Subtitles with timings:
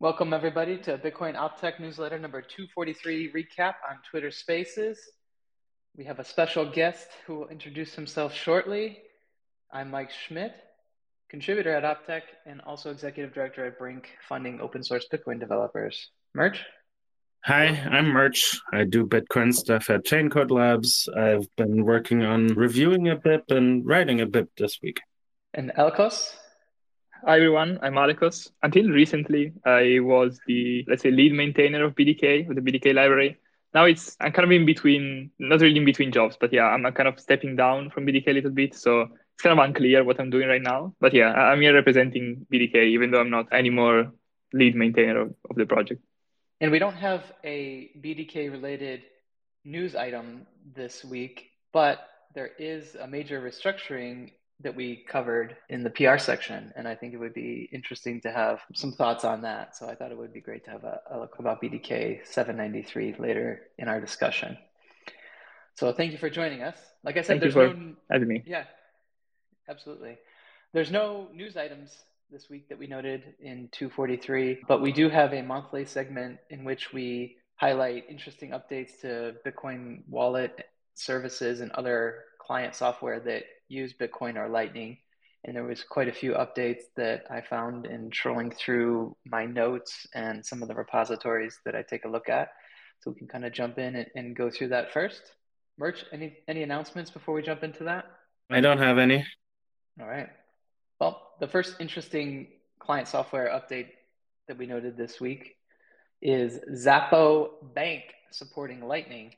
[0.00, 4.96] Welcome, everybody, to Bitcoin OpTech newsletter number 243 recap on Twitter Spaces.
[5.96, 9.00] We have a special guest who will introduce himself shortly.
[9.72, 10.54] I'm Mike Schmidt,
[11.28, 16.10] contributor at OpTech and also executive director at Brink, funding open source Bitcoin developers.
[16.32, 16.64] Murch?
[17.46, 18.60] Hi, I'm Murch.
[18.72, 21.08] I do Bitcoin stuff at Chaincode Labs.
[21.16, 25.00] I've been working on reviewing a bit and writing a bit this week.
[25.54, 26.36] And Alekos?
[27.26, 28.52] Hi everyone, I'm Alekos.
[28.62, 33.38] Until recently, I was the let's say lead maintainer of BDK with the BDK library.
[33.74, 36.86] Now it's I'm kind of in between, not really in between jobs, but yeah, I'm
[36.86, 38.76] uh, kind of stepping down from BDK a little bit.
[38.76, 40.94] So it's kind of unclear what I'm doing right now.
[41.00, 44.12] But yeah, I'm here representing BDK, even though I'm not anymore
[44.52, 46.00] lead maintainer of, of the project.
[46.60, 49.02] And we don't have a BDK related
[49.64, 51.98] news item this week, but
[52.36, 54.30] there is a major restructuring
[54.60, 56.72] that we covered in the PR section.
[56.74, 59.76] And I think it would be interesting to have some thoughts on that.
[59.76, 63.14] So I thought it would be great to have a, a look about BDK 793
[63.18, 64.58] later in our discussion.
[65.76, 66.76] So thank you for joining us.
[67.04, 68.42] Like I said, thank there's no having me.
[68.44, 68.64] Yeah,
[69.68, 70.18] absolutely.
[70.72, 71.96] There's no news items
[72.30, 76.64] this week that we noted in 243, but we do have a monthly segment in
[76.64, 83.94] which we highlight interesting updates to Bitcoin wallet services and other client software that use
[83.94, 84.98] Bitcoin or Lightning.
[85.44, 90.06] And there was quite a few updates that I found in trolling through my notes
[90.14, 92.48] and some of the repositories that I take a look at.
[93.00, 95.22] So we can kind of jump in and, and go through that first.
[95.78, 98.06] Murch, any any announcements before we jump into that?
[98.50, 99.24] I don't have any.
[100.00, 100.28] All right.
[101.00, 102.48] Well, the first interesting
[102.80, 103.90] client software update
[104.48, 105.56] that we noted this week
[106.20, 109.34] is Xapo Bank supporting Lightning.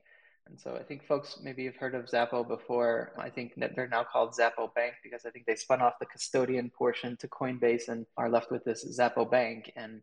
[0.50, 3.12] And so I think folks maybe have heard of Xapo before.
[3.16, 6.06] I think that they're now called Xapo Bank because I think they spun off the
[6.06, 9.72] custodian portion to Coinbase and are left with this Xapo Bank.
[9.76, 10.02] And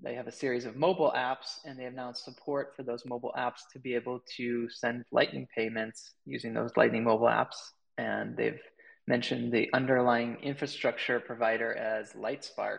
[0.00, 3.34] they have a series of mobile apps and they have now support for those mobile
[3.36, 7.56] apps to be able to send Lightning payments using those Lightning mobile apps.
[7.96, 8.60] And they've
[9.08, 12.78] mentioned the underlying infrastructure provider as Lightspark.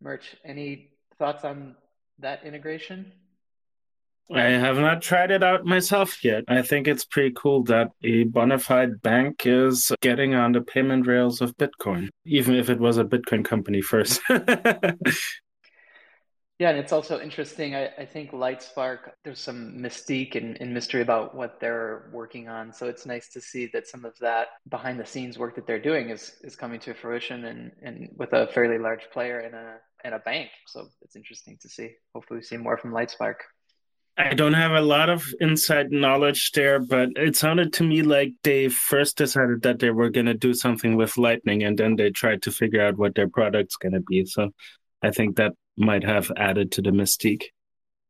[0.00, 1.76] Murch, any thoughts on
[2.18, 3.12] that integration?
[4.30, 6.44] I have not tried it out myself yet.
[6.48, 11.06] I think it's pretty cool that a bona fide bank is getting on the payment
[11.06, 14.20] rails of Bitcoin, even if it was a Bitcoin company first.
[14.30, 14.38] yeah,
[16.70, 17.74] and it's also interesting.
[17.74, 22.72] I, I think Lightspark, there's some mystique and, and mystery about what they're working on.
[22.72, 25.78] So it's nice to see that some of that behind the scenes work that they're
[25.78, 29.76] doing is, is coming to fruition and, and with a fairly large player in a,
[30.06, 30.48] in a bank.
[30.68, 31.90] So it's interesting to see.
[32.14, 33.34] Hopefully, we see more from Lightspark.
[34.18, 38.32] I don't have a lot of inside knowledge there, but it sounded to me like
[38.42, 42.10] they first decided that they were going to do something with Lightning and then they
[42.10, 44.26] tried to figure out what their product's going to be.
[44.26, 44.50] So
[45.02, 47.44] I think that might have added to the mystique.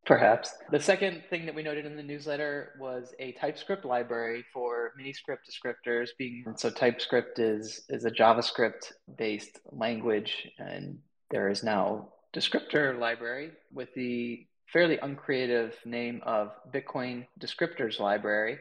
[0.05, 0.53] Perhaps.
[0.73, 5.47] The second thing that we noted in the newsletter was a TypeScript library for miniscript
[5.49, 10.99] descriptors being so TypeScript is is a JavaScript based language and
[11.31, 18.59] there is now descriptor library with the fairly uncreative name of Bitcoin Descriptors Library,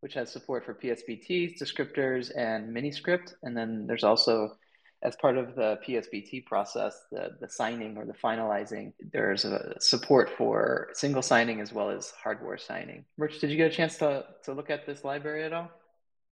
[0.00, 3.34] which has support for PSBTs, descriptors, and miniscript.
[3.42, 4.56] And then there's also,
[5.02, 9.44] as part of the PSBT process, the, the signing or the finalizing, there's
[9.80, 13.04] support for single signing as well as hardware signing.
[13.18, 15.70] Rich, did you get a chance to, to look at this library at all?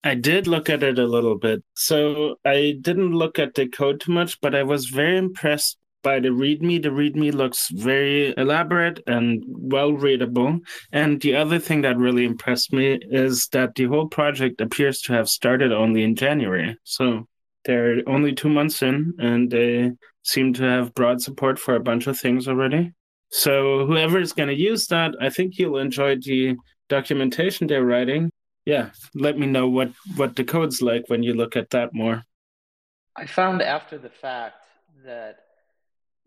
[0.05, 1.65] I did look at it a little bit.
[1.75, 6.21] So I didn't look at the code too much, but I was very impressed by
[6.21, 6.83] the README.
[6.83, 10.61] The README looks very elaborate and well readable.
[10.93, 15.13] And the other thing that really impressed me is that the whole project appears to
[15.13, 16.77] have started only in January.
[16.85, 17.27] So
[17.65, 19.93] they're only two months in and they
[20.23, 22.93] seem to have broad support for a bunch of things already.
[23.31, 26.57] So whoever is going to use that, I think you'll enjoy the
[26.89, 28.31] documentation they're writing.
[28.65, 32.23] Yeah, let me know what what the code's like when you look at that more.
[33.17, 34.65] I found after the fact
[35.05, 35.37] that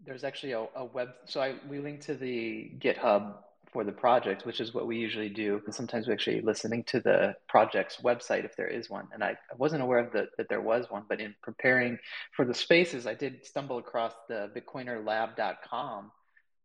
[0.06, 1.10] there's actually a, a web.
[1.26, 3.36] So I we link to the GitHub
[3.72, 5.62] for the project, which is what we usually do.
[5.66, 9.08] And sometimes we actually listening to the project's website if there is one.
[9.14, 11.98] And I, I wasn't aware of the, that there was one, but in preparing
[12.36, 16.12] for the spaces, I did stumble across the bitcoinerlab.com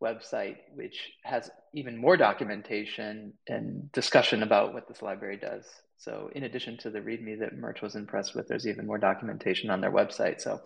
[0.03, 5.65] website, which has even more documentation and discussion about what this library does.
[5.99, 9.71] So in addition to the README that Murch was impressed with, there's even more documentation
[9.71, 10.41] on their website.
[10.41, 10.61] So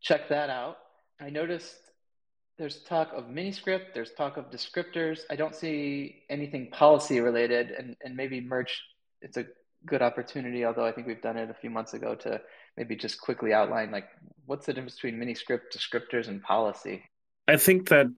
[0.00, 0.78] check that out.
[1.20, 1.76] I noticed
[2.58, 5.20] there's talk of miniscript, there's talk of descriptors.
[5.30, 8.82] I don't see anything policy related, and, and maybe Murch,
[9.20, 9.46] it's a
[9.86, 12.40] good opportunity, although I think we've done it a few months ago to
[12.76, 14.06] maybe just quickly outline like
[14.46, 17.02] what's the difference between miniscript, descriptors, and policy.
[17.48, 18.12] I think that,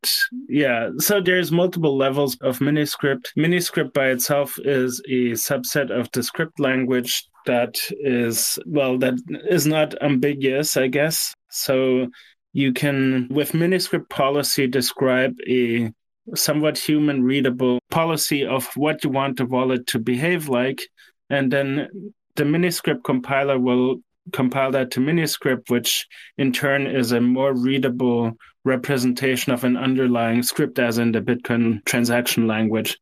[0.49, 3.29] yeah, so there's multiple levels of Miniscript.
[3.39, 9.15] Miniscript by itself is a subset of the script language that is, well, that
[9.49, 11.33] is not ambiguous, I guess.
[11.51, 12.09] So
[12.55, 15.93] you can, with Miniscript policy, describe a
[16.35, 20.81] somewhat human readable policy of what you want the wallet to behave like.
[21.29, 23.97] And then the Miniscript compiler will
[24.33, 26.07] compile that to Miniscript, which
[26.39, 28.33] in turn is a more readable
[28.65, 32.97] representation of an underlying script, as in the Bitcoin transaction language.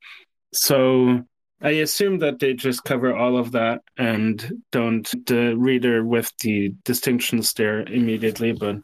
[0.55, 1.23] So
[1.61, 6.71] I assume that they just cover all of that and don't the reader with the
[6.85, 8.77] distinctions there immediately, but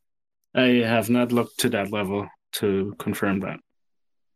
[0.58, 3.60] I have not looked to that level to confirm that.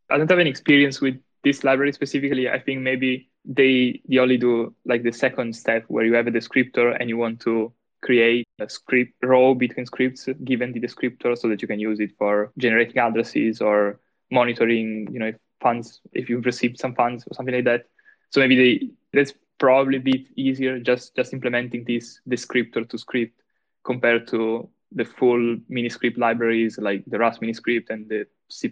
[0.09, 2.49] I don't have any experience with this library specifically.
[2.49, 6.31] I think maybe they they only do like the second step where you have a
[6.31, 11.47] descriptor and you want to create a script row between scripts given the descriptor so
[11.49, 13.99] that you can use it for generating addresses or
[14.31, 17.85] monitoring, you know, if funds, if you've received some funds or something like that.
[18.29, 23.41] So maybe they, that's probably a bit easier just, just implementing this descriptor to script
[23.85, 28.71] compared to the full miniscript libraries like the Rust miniscript and the C++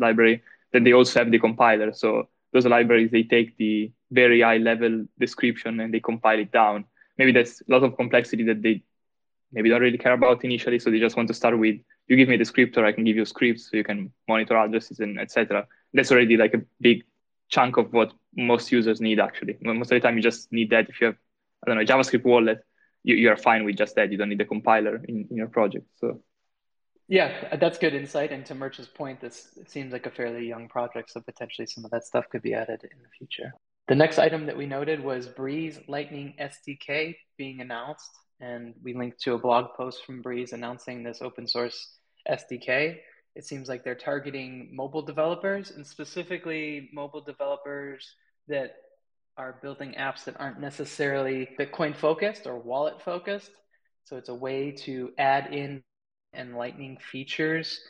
[0.00, 0.42] library.
[0.72, 1.92] Then they also have the compiler.
[1.92, 6.84] So those libraries, they take the very high level description and they compile it down
[7.20, 8.82] maybe there's a lot of complexity that they
[9.52, 10.78] maybe don't really care about initially.
[10.78, 11.76] So they just want to start with,
[12.08, 15.00] you give me the descriptor, I can give you scripts so you can monitor addresses
[15.00, 15.66] and etc.
[15.92, 17.04] That's already like a big
[17.50, 19.58] chunk of what most users need actually.
[19.60, 21.16] Most of the time you just need that if you have,
[21.62, 22.64] I don't know, JavaScript wallet,
[23.02, 24.10] you, you are fine with just that.
[24.12, 25.86] You don't need a compiler in, in your project.
[25.96, 26.20] So
[27.08, 28.30] yeah, that's good insight.
[28.30, 31.90] And to Murch's point, this seems like a fairly young project, so potentially some of
[31.90, 33.52] that stuff could be added in the future.
[33.88, 39.20] The next item that we noted was Breez Lightning SDK being announced, and we linked
[39.22, 41.96] to a blog post from Breez announcing this open source
[42.30, 42.98] SDK.
[43.34, 48.14] It seems like they're targeting mobile developers and specifically mobile developers
[48.46, 48.76] that
[49.36, 53.50] are building apps that aren't necessarily Bitcoin focused or wallet focused.
[54.04, 55.82] So it's a way to add in
[56.32, 57.80] and Lightning features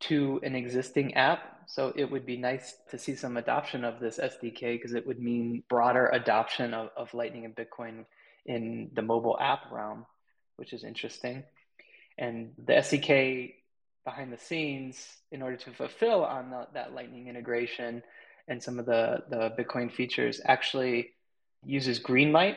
[0.00, 4.18] to an existing app so it would be nice to see some adoption of this
[4.18, 8.06] SDK because it would mean broader adoption of, of Lightning and Bitcoin
[8.46, 10.06] in the mobile app realm,
[10.56, 11.44] which is interesting.
[12.16, 13.52] And the SDK
[14.06, 18.02] behind the scenes, in order to fulfill on the, that Lightning integration
[18.48, 21.10] and some of the, the Bitcoin features, actually
[21.64, 22.56] uses Greenlight,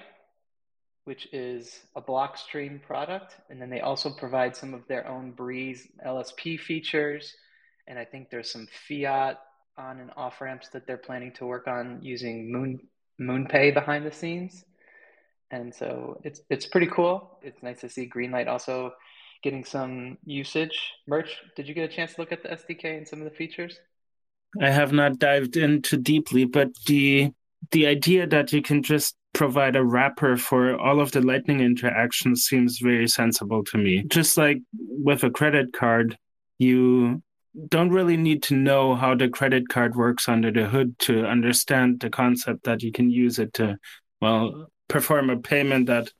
[1.03, 3.35] which is a Blockstream product.
[3.49, 7.35] And then they also provide some of their own Breez LSP features
[7.87, 9.39] and I think there's some fiat
[9.77, 12.79] on and off ramps that they're planning to work on using Moon
[13.19, 14.63] MoonPay behind the scenes.
[15.51, 17.37] And so it's it's pretty cool.
[17.41, 18.93] It's nice to see Greenlight also
[19.43, 20.79] getting some usage.
[21.07, 23.35] Murch, did you get a chance to look at the SDK and some of the
[23.35, 23.77] features?
[24.59, 27.31] I have not dived into deeply, but the
[27.71, 32.43] the idea that you can just provide a wrapper for all of the lightning interactions
[32.43, 34.03] seems very sensible to me.
[34.07, 36.17] Just like with a credit card,
[36.57, 37.21] you
[37.69, 41.99] don't really need to know how the credit card works under the hood to understand
[41.99, 43.77] the concept that you can use it to,
[44.21, 46.11] well, perform a payment that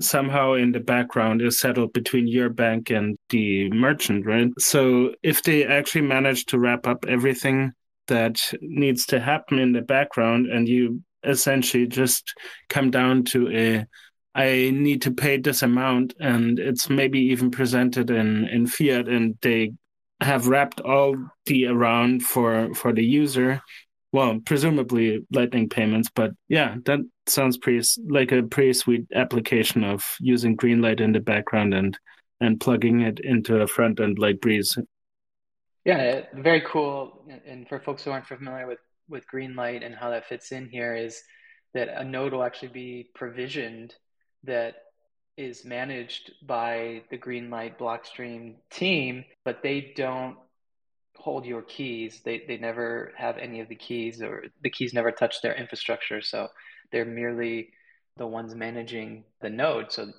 [0.00, 4.50] somehow in the background is settled between your bank and the merchant, right?
[4.58, 7.72] So if they actually manage to wrap up everything
[8.08, 12.34] that needs to happen in the background and you essentially just
[12.68, 13.86] come down to a
[14.34, 19.36] I need to pay this amount and it's maybe even presented in, in fiat and
[19.42, 19.72] they
[20.20, 21.16] have wrapped all
[21.46, 23.60] the around for for the user
[24.12, 30.04] well presumably lightning payments but yeah that sounds pretty like a pretty sweet application of
[30.20, 31.98] using greenlight in the background and
[32.40, 34.78] and plugging it into a front end like breez
[35.84, 40.26] yeah very cool and for folks who aren't familiar with with greenlight and how that
[40.26, 41.22] fits in here is
[41.74, 43.94] that a node will actually be provisioned
[44.44, 44.76] that
[45.38, 50.36] is managed by the Greenlight Blockstream team, but they don't
[51.16, 52.20] hold your keys.
[52.24, 56.20] They they never have any of the keys, or the keys never touch their infrastructure.
[56.20, 56.48] So
[56.92, 57.70] they're merely
[58.16, 59.92] the ones managing the node.
[59.92, 60.12] So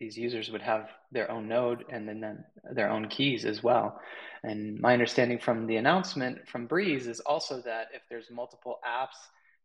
[0.00, 4.00] these users would have their own node and then, their own keys as well.
[4.42, 9.16] And my understanding from the announcement from Breez is also that if there's multiple apps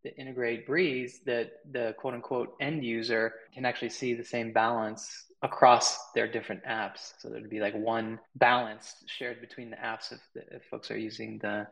[0.03, 5.25] that integrate Breez that the quote unquote end user can actually see the same balance
[5.43, 7.13] across their different apps.
[7.19, 11.39] So there'd be like one balance shared between the apps if, if folks are using
[11.39, 11.67] the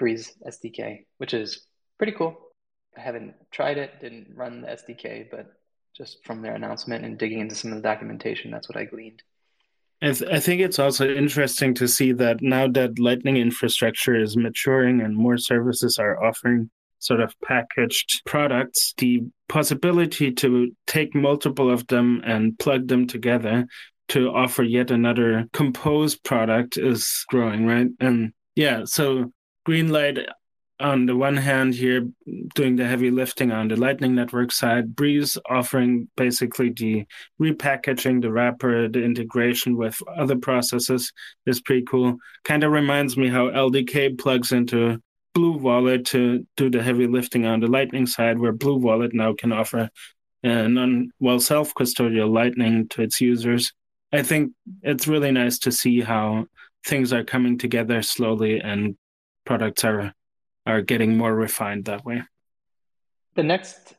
[0.00, 1.66] Breez SDK, which is
[1.98, 2.38] pretty cool.
[2.96, 5.52] I haven't tried it, didn't run the SDK, but
[5.96, 9.22] just from their announcement and digging into some of the documentation, that's what I gleaned.
[10.02, 15.00] I, I think it's also interesting to see that now that Lightning infrastructure is maturing
[15.00, 21.86] and more services are offering sort of packaged products, the possibility to take multiple of
[21.86, 23.66] them and plug them together
[24.08, 27.88] to offer yet another composed product is growing, right?
[28.00, 29.32] And yeah, so
[29.66, 30.26] Greenlight
[30.78, 32.06] on the one hand here
[32.54, 37.06] doing the heavy lifting on the lightning network side breez offering basically the
[37.40, 41.12] repackaging the wrapper the integration with other processes
[41.46, 42.16] is pretty cool.
[42.44, 45.00] Kind of reminds me how ldk plugs into
[45.34, 49.34] blue wallet to do the heavy lifting on the lightning side where blue wallet now
[49.34, 49.90] can offer
[50.44, 53.72] uh, non well self-custodial lightning to its users.
[54.12, 54.52] I think
[54.82, 56.46] it's really nice to see how
[56.86, 58.96] things are coming together slowly and
[59.44, 60.12] products are
[60.66, 62.22] are getting more refined that way.
[63.34, 63.94] The next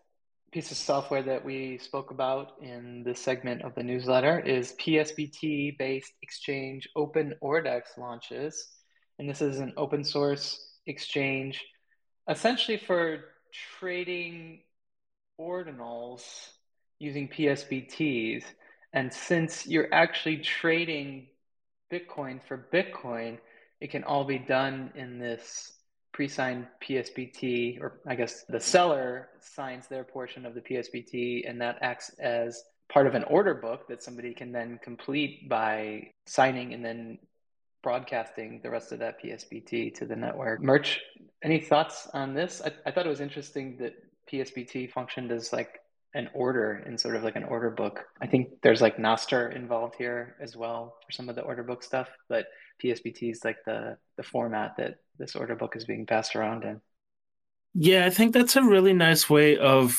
[0.51, 5.77] piece of software that we spoke about in this segment of the newsletter is PSBT
[5.77, 8.67] based exchange Open Ordex launches.
[9.19, 11.63] And this is an open source exchange
[12.29, 13.25] essentially for
[13.79, 14.61] trading
[15.39, 16.23] ordinals
[16.99, 18.43] using PSBTs.
[18.93, 21.27] And since you're actually trading
[21.91, 23.37] Bitcoin for Bitcoin,
[23.79, 25.71] it can all be done in this
[26.13, 31.77] pre-signed PSBT, or I guess the seller signs their portion of the PSBT, and that
[31.81, 36.83] acts as part of an order book that somebody can then complete by signing and
[36.83, 37.19] then
[37.83, 40.61] broadcasting the rest of that PSBT to the network.
[40.61, 40.99] Murch,
[41.43, 42.61] any thoughts on this?
[42.65, 43.93] I, I thought it was interesting that
[44.31, 45.79] PSBT functioned as like
[46.13, 48.05] an order in sort of like an order book.
[48.21, 51.83] I think there's like Nostr involved here as well for some of the order book
[51.83, 52.47] stuff, but
[52.83, 56.81] PSBT is like the the format that this order book is being passed around in.
[57.73, 59.97] Yeah, I think that's a really nice way of.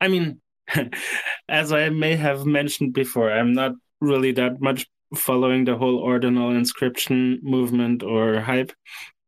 [0.00, 0.40] I mean,
[1.48, 6.50] as I may have mentioned before, I'm not really that much following the whole ordinal
[6.50, 8.72] inscription movement or hype,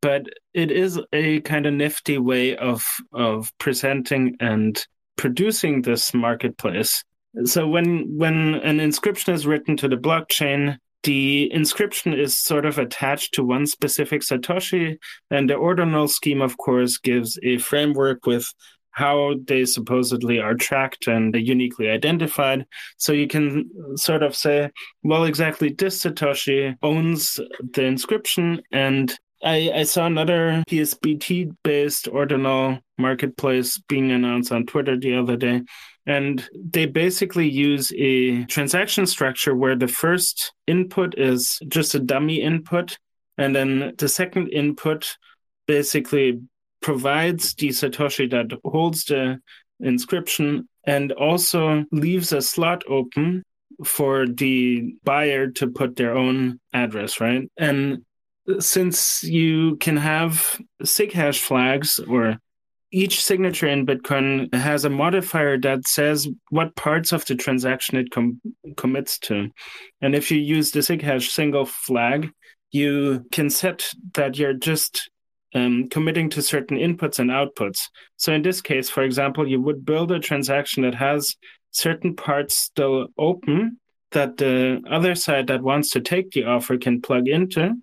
[0.01, 2.83] but it is a kind of nifty way of
[3.13, 4.85] of presenting and
[5.17, 7.03] producing this marketplace.
[7.45, 12.77] So when when an inscription is written to the blockchain, the inscription is sort of
[12.77, 14.97] attached to one specific Satoshi,
[15.29, 18.53] and the ordinal scheme, of course, gives a framework with
[18.91, 22.65] how they supposedly are tracked and uniquely identified.
[22.97, 24.69] So you can sort of say,
[25.01, 27.39] well, exactly this Satoshi owns
[27.73, 28.61] the inscription.
[28.71, 35.35] And I, I saw another PSBT based ordinal marketplace being announced on Twitter the other
[35.35, 35.61] day.
[36.05, 42.41] And they basically use a transaction structure where the first input is just a dummy
[42.41, 42.97] input.
[43.37, 45.17] And then the second input
[45.67, 46.41] basically
[46.81, 49.39] provides the Satoshi that holds the
[49.79, 53.43] inscription and also leaves a slot open
[53.83, 57.49] for the buyer to put their own address, right?
[57.57, 58.05] And
[58.59, 62.37] since you can have SIGHASH flags or
[62.91, 68.11] each signature in Bitcoin has a modifier that says what parts of the transaction it
[68.11, 68.41] com-
[68.75, 69.49] commits to.
[70.01, 72.31] And if you use the SIGHASH single flag,
[72.71, 75.09] you can set that you're just
[75.53, 77.79] um, committing to certain inputs and outputs.
[78.17, 81.35] So in this case, for example, you would build a transaction that has
[81.71, 83.77] certain parts still open
[84.11, 87.73] that the other side that wants to take the offer can plug into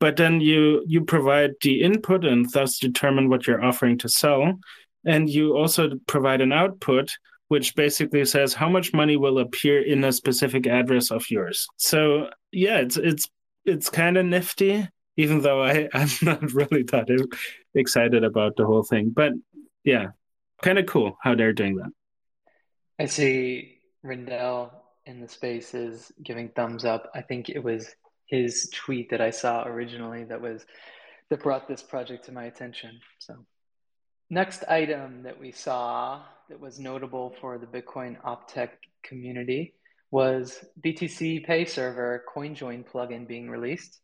[0.00, 4.58] but then you you provide the input and thus determine what you're offering to sell.
[5.06, 7.10] And you also provide an output
[7.48, 11.66] which basically says how much money will appear in a specific address of yours.
[11.76, 13.28] So yeah it's it's
[13.64, 14.86] it's kind of nifty
[15.16, 17.08] even though i i'm not really that
[17.74, 19.12] excited about the whole thing.
[19.14, 19.32] But
[19.84, 20.08] yeah
[20.62, 21.90] kind of cool how they're doing that.
[22.98, 24.70] I see rindell
[25.06, 27.10] in the spaces giving thumbs up.
[27.14, 27.94] I think it was
[28.26, 30.64] his tweet that I saw originally that was
[31.30, 33.00] that brought this project to my attention.
[33.18, 33.34] So
[34.30, 38.70] next item that we saw that was notable for the Bitcoin OpTech
[39.02, 39.74] community
[40.10, 44.00] was BTCPay Server CoinJoin plugin being released.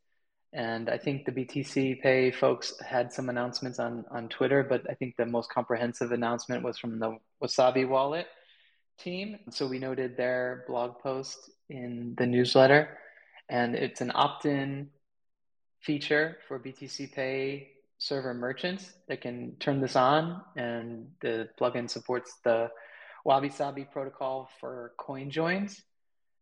[0.53, 5.15] And I think the BTCPay folks had some announcements on, on Twitter, but I think
[5.17, 8.27] the most comprehensive announcement was from the Wasabi wallet
[8.99, 9.39] team.
[9.51, 12.99] So we noted their blog post in the newsletter
[13.51, 14.89] and it's an opt-in
[15.81, 17.67] feature for BTCPay
[17.99, 22.71] server merchants that can turn this on, and the plugin supports the
[23.27, 25.83] WabiSabi protocol for coin joins.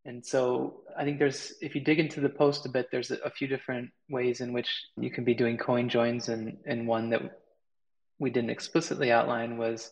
[0.04, 3.30] And so I think there's, if you dig into the post a bit, there's a,
[3.30, 7.40] few different ways in which you can be doing coin joins, and, and one that
[8.18, 9.90] we didn't explicitly outline was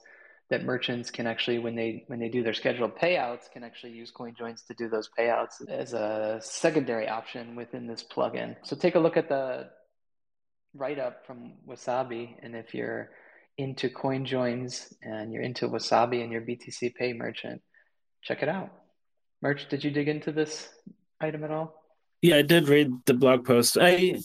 [0.50, 4.12] that merchants can actually when they when they do their scheduled payouts can actually use
[4.12, 8.56] CoinJoins to do those payouts as a secondary option within this plugin.
[8.62, 9.68] So take a look at the
[10.74, 13.10] write up from Wasabi, and if you're
[13.58, 17.62] into CoinJoins and you're into Wasabi and your BTCPay merchant,
[18.22, 18.70] check it out.
[19.42, 20.68] Murch, did you dig into this
[21.20, 21.82] item at all?
[22.22, 23.78] Yeah, I did read the blog post.
[23.80, 24.20] I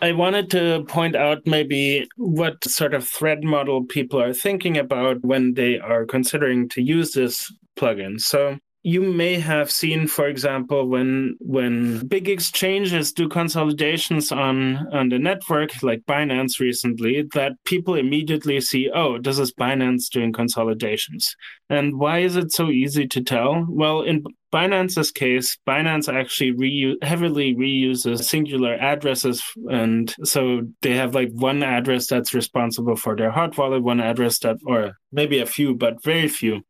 [0.00, 5.24] I wanted to point out maybe what sort of threat model people are thinking about
[5.24, 8.20] when they are considering to use this plugin.
[8.20, 15.08] So you may have seen, for example, when when big exchanges do consolidations on on
[15.08, 21.34] the network, like Binance recently, that people immediately see, oh, this is Binance doing consolidations.
[21.68, 23.66] And why is it so easy to tell?
[23.68, 24.22] Well, in
[24.54, 29.42] Binance's case, Binance actually reuse, heavily reuses singular addresses.
[29.68, 34.38] And so they have like one address that's responsible for their hot wallet, one address
[34.40, 36.62] that, or maybe a few, but very few.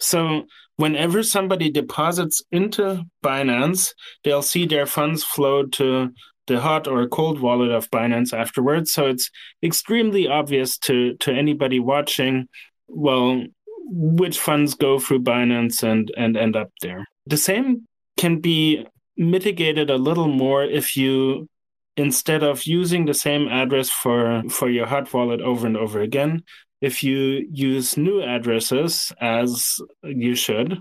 [0.00, 0.46] So
[0.82, 6.10] whenever somebody deposits into Binance, they'll see their funds flow to
[6.48, 8.92] the hot or cold wallet of Binance afterwards.
[8.92, 9.30] So it's
[9.62, 12.48] extremely obvious to to anybody watching,
[12.88, 13.44] well,
[14.20, 17.06] which funds go through Binance and and end up there.
[17.26, 17.86] The same
[18.16, 18.84] can be
[19.16, 21.48] mitigated a little more if you
[21.96, 26.42] instead of using the same address for for your hot wallet over and over again
[26.82, 30.78] if you use new addresses as you should,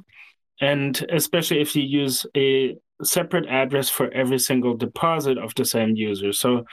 [0.59, 5.95] and especially if you use a separate address for every single deposit of the same
[5.95, 6.33] user.
[6.33, 6.65] So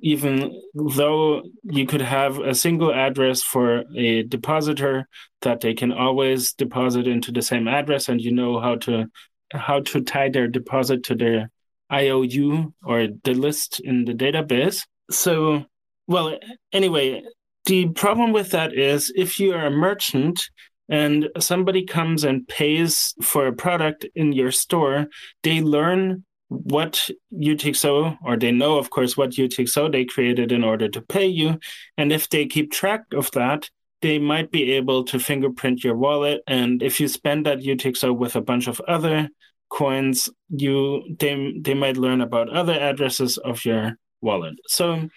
[0.00, 5.06] even though you could have a single address for a depositor
[5.42, 9.06] that they can always deposit into the same address and you know how to
[9.52, 11.50] how to tie their deposit to their
[11.92, 14.86] IOU or the list in the database.
[15.10, 15.66] So
[16.06, 16.38] well
[16.72, 17.22] anyway,
[17.66, 20.48] the problem with that is if you are a merchant
[20.88, 25.06] and somebody comes and pays for a product in your store,
[25.42, 30.88] they learn what UTXO, or they know, of course, what UTXO they created in order
[30.88, 31.58] to pay you.
[31.96, 33.70] And if they keep track of that,
[34.02, 36.42] they might be able to fingerprint your wallet.
[36.46, 39.28] And if you spend that UTXO with a bunch of other
[39.70, 44.54] coins, you they they might learn about other addresses of your wallet.
[44.66, 45.08] So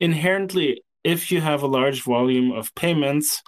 [0.00, 3.42] inherently, if you have a large volume of payments,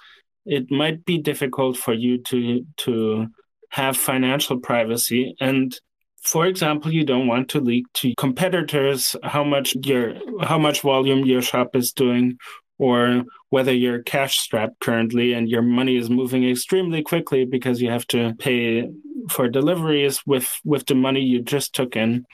[0.47, 3.27] it might be difficult for you to to
[3.71, 5.35] have financial privacy.
[5.41, 5.79] And
[6.23, 11.25] for example you don't want to leak to competitors how much your how much volume
[11.25, 12.37] your shop is doing
[12.79, 17.91] or whether you're cash strapped currently and your money is moving extremely quickly because you
[17.91, 18.87] have to pay
[19.31, 22.25] for deliveries with with the money you just took in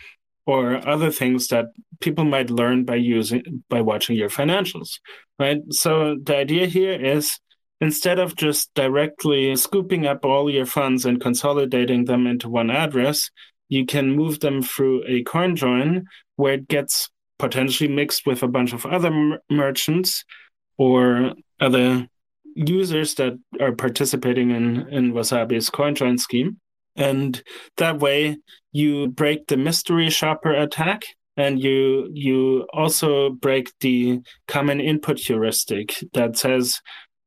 [0.47, 1.67] or other things that
[2.01, 4.99] people might learn by using by watching your financials
[5.39, 5.59] right?
[5.71, 7.39] So the idea here is
[7.81, 13.31] instead of just directly scooping up all your funds and consolidating them into one address
[13.69, 16.05] you can move them through a coin join
[16.37, 20.25] where it gets potentially mixed with a bunch of other mer- merchants
[20.79, 22.07] or other
[22.55, 26.59] users that are participating in in wasabi's coin join scheme
[26.97, 27.43] and
[27.77, 28.37] that way
[28.73, 31.05] you break the mystery shopper attack
[31.37, 36.81] and you you also break the common input heuristic that says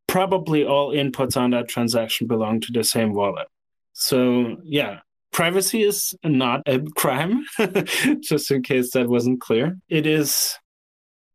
[0.08, 3.48] probably all inputs on that transaction belong to the same wallet.
[3.94, 5.00] So yeah
[5.32, 7.46] privacy is not a crime
[8.22, 9.78] just in case that wasn't clear.
[9.88, 10.56] It is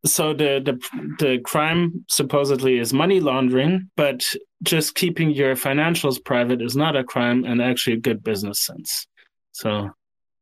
[0.06, 0.78] so the, the
[1.18, 4.24] the crime supposedly is money laundering, but
[4.62, 9.06] just keeping your financials private is not a crime and actually a good business sense.
[9.52, 9.90] So,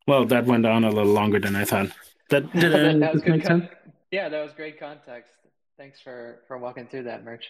[0.07, 1.90] well, that went on a little longer than I thought.
[2.31, 3.68] That did that, that was good con-
[4.11, 5.33] Yeah, that was great context.
[5.79, 7.44] Thanks for for walking through that, Murch.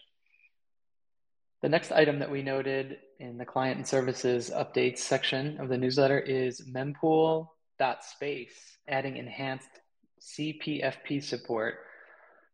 [1.62, 5.79] The next item that we noted in the client and services updates section of the
[5.79, 9.70] newsletter is mempool.space, adding enhanced
[10.20, 11.77] CPFP support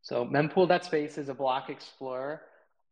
[0.09, 2.41] so mempool.space is a block explorer,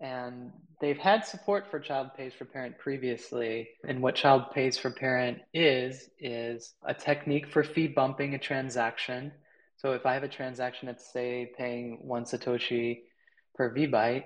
[0.00, 0.52] and
[0.82, 3.70] they've had support for Child Pays for Parent previously.
[3.88, 9.32] And what Child Pays for Parent is, is a technique for fee bumping a transaction.
[9.78, 13.00] So if I have a transaction that's, say, paying one Satoshi
[13.54, 14.24] per VByte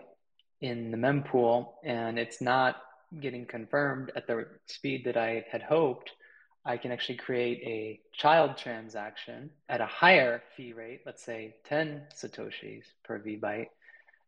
[0.61, 2.83] in the mempool, and it's not
[3.20, 6.11] getting confirmed at the speed that I had hoped,
[6.64, 12.03] I can actually create a child transaction at a higher fee rate, let's say 10
[12.14, 13.68] Satoshis per VByte.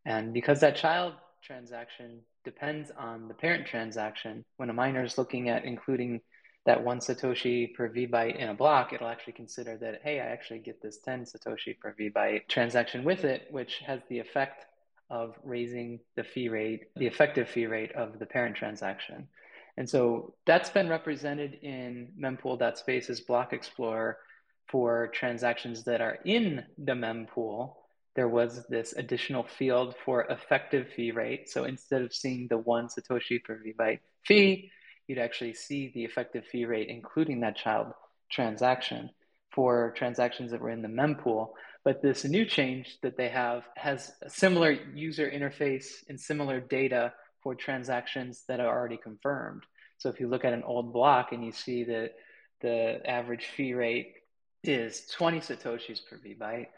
[0.07, 5.49] And because that child transaction depends on the parent transaction, when a miner is looking
[5.49, 6.21] at including
[6.65, 10.61] that one Satoshi per VByte in a block, it'll actually consider that, hey, I actually
[10.61, 14.67] get this 10 Satoshi per VByte transaction with it, which has the effect
[15.11, 19.29] of raising the fee rate, the effective fee rate of the parent transaction.
[19.77, 24.19] And so that's been represented in mempool.space's block explorer
[24.69, 27.75] for transactions that are in the mempool.
[28.15, 31.49] There was this additional field for effective fee rate.
[31.49, 34.71] So instead of seeing the one Satoshi per VByte fee,
[35.07, 37.89] you'd actually see the effective fee rate, including that child
[38.31, 39.11] transaction
[39.51, 41.51] for transactions that were in the mempool.
[41.85, 47.13] But this new change that they have has a similar user interface and similar data
[47.43, 49.63] for transactions that are already confirmed.
[49.99, 52.15] So if you look at an old block and you see that
[52.61, 54.15] the average fee rate
[54.65, 56.69] is 20 satoshis per V byte,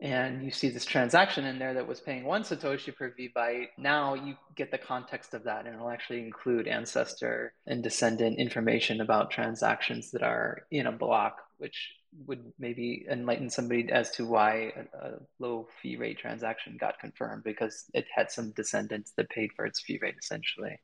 [0.00, 3.68] and you see this transaction in there that was paying one satoshi per v byte
[3.78, 9.00] now you get the context of that and it'll actually include ancestor and descendant information
[9.00, 11.92] about transactions that are in a block which
[12.26, 17.44] would maybe enlighten somebody as to why a, a low fee rate transaction got confirmed
[17.44, 20.78] because it had some descendants that paid for its fee rate essentially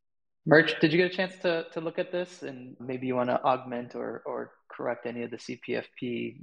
[0.46, 3.28] Murch, did you get a chance to, to look at this and maybe you want
[3.28, 6.42] to augment or, or correct any of the CPFP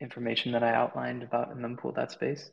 [0.00, 2.50] information that I outlined about in space?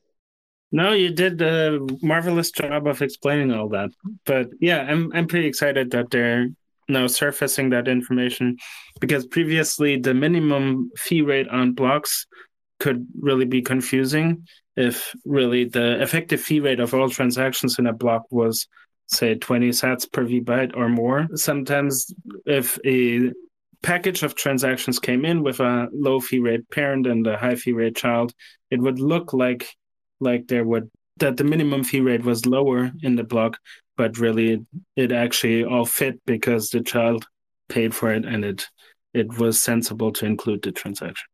[0.72, 3.92] No, you did a marvelous job of explaining all that.
[4.26, 6.48] But yeah, I'm I'm pretty excited that they're
[6.88, 8.58] now surfacing that information
[9.00, 12.26] because previously the minimum fee rate on blocks
[12.80, 17.94] could really be confusing if really the effective fee rate of all transactions in a
[17.94, 18.68] block was
[19.08, 21.28] say 20 sats per vbyte or more.
[21.36, 22.14] Sometimes
[22.46, 23.32] if a
[23.82, 27.74] package of transactions came in with a low fee rate parent and a high fee
[27.74, 28.34] rate child,
[28.72, 29.68] it would look like
[30.20, 33.58] like there would that the minimum fee rate was lower in the block,
[33.98, 37.28] but really it actually all fit because the child
[37.70, 38.68] paid for it and it
[39.14, 41.28] it was sensible to include the transaction.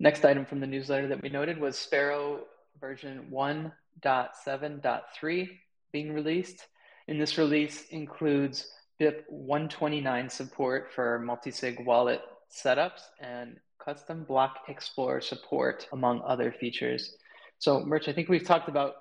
[0.00, 2.40] Next item from the newsletter that we noted was Sparrow
[2.80, 5.48] version 1.7.3
[5.92, 6.66] being released.
[7.08, 8.68] And this release includes
[9.00, 12.20] BIP 129 support for multi-sig wallet
[12.50, 17.16] setups and custom block explorer support, among other features.
[17.58, 18.94] So, Murch, I think we've talked about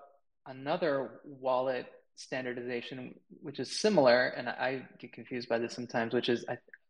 [0.45, 6.45] another wallet standardization, which is similar, and I get confused by this sometimes, which is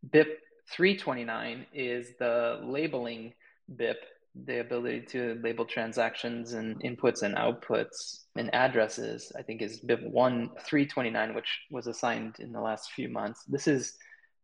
[0.10, 0.28] BIP
[0.72, 3.34] 329 is the labeling
[3.76, 3.98] BIP
[4.44, 10.04] the ability to label transactions and inputs and outputs and addresses, I think is BIP
[10.10, 13.44] 1 329, which was assigned in the last few months.
[13.48, 13.94] This is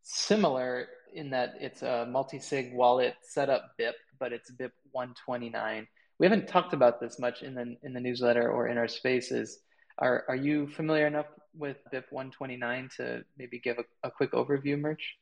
[0.03, 5.87] similar in that it's a multi-sig wallet setup BIP, but it's BIP 129.
[6.19, 9.59] We haven't talked about this much in the in the newsletter or in our spaces.
[10.01, 14.79] Are are you familiar enough with BIP 129 to maybe give a, a quick overview,
[14.79, 15.15] Murch?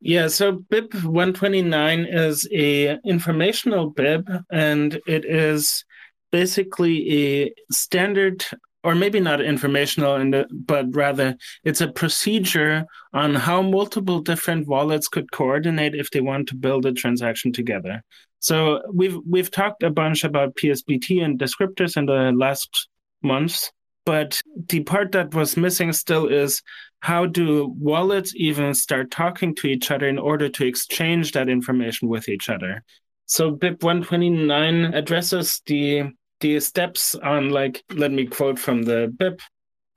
[0.00, 5.84] Yeah, so BIP 129 is a informational BIP and it is
[6.32, 8.44] basically a standard
[8.82, 15.06] or maybe not informational the, but rather it's a procedure on how multiple different wallets
[15.06, 18.02] could coordinate if they want to build a transaction together.
[18.40, 22.88] So we've we've talked a bunch about PSBT and descriptors in the last
[23.22, 23.70] months,
[24.04, 26.62] but the part that was missing still is
[27.00, 32.08] how do wallets even start talking to each other in order to exchange that information
[32.08, 32.82] with each other?
[33.26, 36.04] So BIP 129 addresses the
[36.40, 39.40] the steps on like let me quote from the BIP.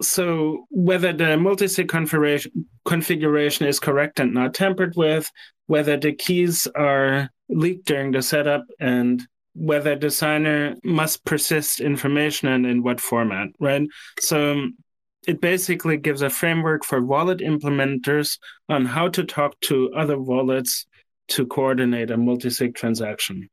[0.02, 5.30] So whether the multi-sig configuration configuration is correct and not tampered with,
[5.68, 12.50] whether the keys are leaked during the setup, and whether the signer must persist information
[12.50, 13.88] and in what format, right?
[14.20, 14.76] So um,
[15.28, 18.38] it basically gives a framework for wallet implementers
[18.70, 20.86] on how to talk to other wallets
[21.30, 23.50] to coordinate a multi-sig transaction.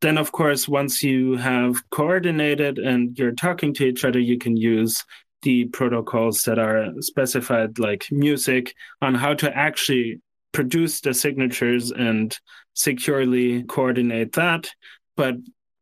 [0.00, 4.56] Then, of course, once you have coordinated and you're talking to each other, you can
[4.56, 5.04] use
[5.42, 10.20] the protocols that are specified, like MuSig, on how to actually
[10.52, 12.36] produce the signatures and
[12.74, 14.70] securely coordinate that.
[15.16, 15.36] But,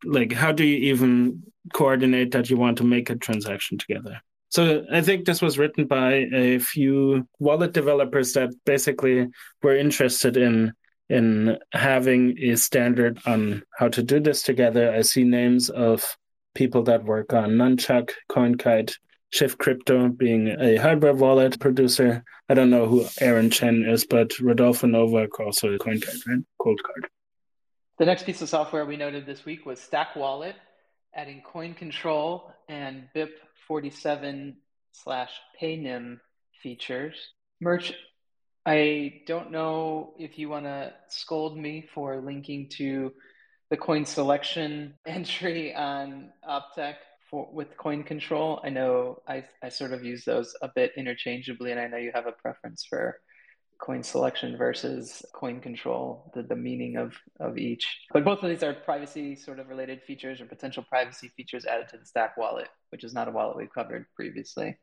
[0.05, 4.21] like, how do you even coordinate that you want to make a transaction together?
[4.49, 9.29] So I think this was written by a few wallet developers that basically
[9.63, 10.73] were interested in
[11.09, 14.93] in having a standard on how to do this together.
[14.93, 16.17] I see names of
[16.55, 18.95] people that work on Nunchuk CoinKite,
[19.31, 22.25] Shift Crypto being a hardware wallet producer.
[22.49, 26.45] I don't know who Aaron Chen is, but Rodolfo Novak also a CoinKite, right?
[26.61, 27.07] Coldcard.
[28.01, 30.57] The next piece of software we noted this week was Stack Wallet,
[31.15, 33.29] adding coin control and BIP
[33.69, 34.57] 47
[34.93, 36.19] slash PayNym
[36.63, 37.15] features.
[37.61, 37.93] Murch,
[38.65, 43.13] I don't know if you want to scold me for linking to
[43.69, 46.95] the coin selection entry on Optech
[47.31, 48.63] for with coin control.
[48.65, 52.13] I know I, I sort of use those a bit interchangeably, and I know you
[52.15, 53.21] have a preference for
[53.81, 57.87] coin selection versus coin control, the, the meaning of, of each.
[58.13, 61.89] But both of these are privacy sort of related features or potential privacy features added
[61.91, 64.79] to the Stack wallet, which is not a wallet we've covered previously.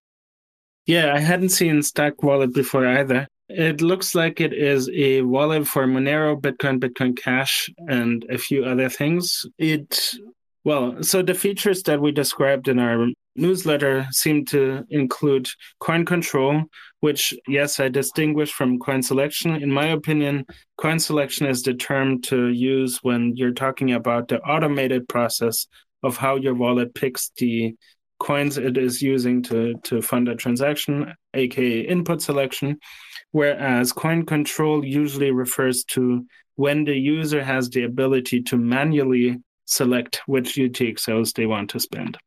[0.87, 3.27] Yeah, I hadn't seen Stack Wallet before either.
[3.49, 8.63] It looks like it is a wallet for Monero, Bitcoin, Bitcoin Cash, and a few
[8.63, 9.45] other things.
[9.57, 10.15] It
[10.63, 15.47] well, so the features that we described in our newsletter seemed to include
[15.79, 16.63] coin control,
[16.99, 19.55] which, yes, I distinguish from coin selection.
[19.55, 20.45] In my opinion,
[20.77, 25.67] coin selection is the term to use when you're talking about the automated process
[26.03, 27.75] of how your wallet picks the
[28.19, 32.79] coins it is using to, to fund a transaction, aka input selection.
[33.31, 40.21] Whereas coin control usually refers to when the user has the ability to manually select
[40.25, 42.17] which UTXOs they want to spend.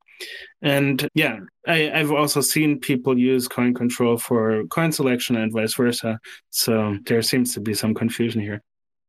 [0.62, 5.74] And yeah, I, I've also seen people use coin control for coin selection and vice
[5.74, 6.18] versa.
[6.50, 8.62] So there seems to be some confusion here.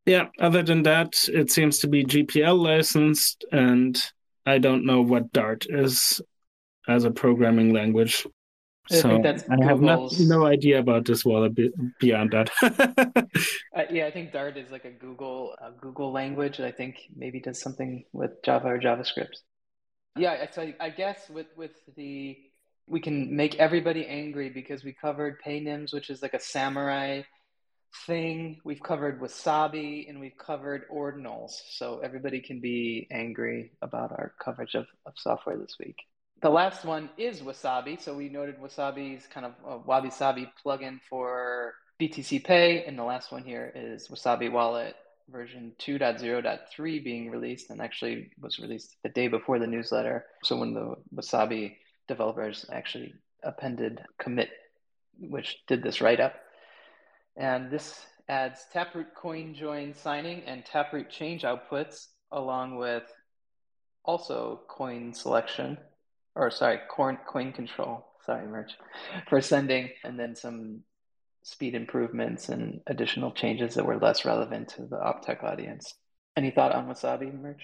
[0.05, 4.01] Yeah, other than that, it seems to be GPL licensed, and
[4.45, 6.19] I don't know what Dart is
[6.87, 8.25] as a programming language.
[8.91, 11.55] I so think that's I have not, no idea about this wallet
[11.99, 12.49] beyond that.
[13.75, 16.59] uh, yeah, I think Dart is like a Google a Google language.
[16.59, 19.37] I think maybe does something with Java or JavaScript.
[20.17, 22.37] Yeah, so I guess with with the
[22.87, 27.23] we can make everybody angry because we covered PayNyms, which is like a Samourai
[28.05, 28.59] thing.
[28.65, 31.51] We've covered wasabi and we've covered ordinals.
[31.69, 35.97] So everybody can be angry about our coverage of, of software this week.
[36.41, 38.01] The last one is Wasabi.
[38.01, 42.87] So we noted Wasabi's kind of WabiSabi plugin for BTCPay.
[42.87, 44.95] And the last one here is Wasabi Wallet
[45.31, 50.25] version 2.0.3 being released and actually was released the day before the newsletter.
[50.43, 53.13] So when the Wasabi developers actually
[53.43, 54.49] appended commit,
[55.19, 56.35] which did this write up.
[57.37, 63.03] And this adds Taproot coin join signing and Taproot change outputs along with
[64.03, 65.77] also coin selection
[66.35, 68.05] or sorry, coin, coin control.
[68.25, 68.71] Sorry, Murch,
[69.27, 70.81] for sending, and then some
[71.43, 75.95] speed improvements and additional changes that were less relevant to the Optech audience.
[76.37, 77.61] Any thought on Wasabi, Murch?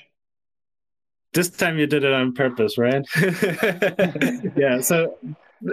[1.34, 3.06] This time you did it on purpose, right?
[4.56, 4.82] yeah.
[4.82, 5.18] So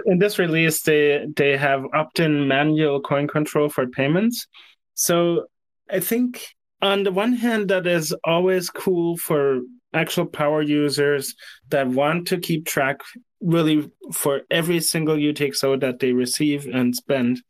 [0.05, 4.47] in this release, they they have opt-in manual coin control for payments.
[4.93, 5.45] So
[5.89, 6.47] I think
[6.81, 9.61] on the one hand, that is always cool for
[9.93, 11.33] actual power users
[11.69, 12.99] that want to keep track
[13.41, 17.41] really for every single UTXO that they receive and spend,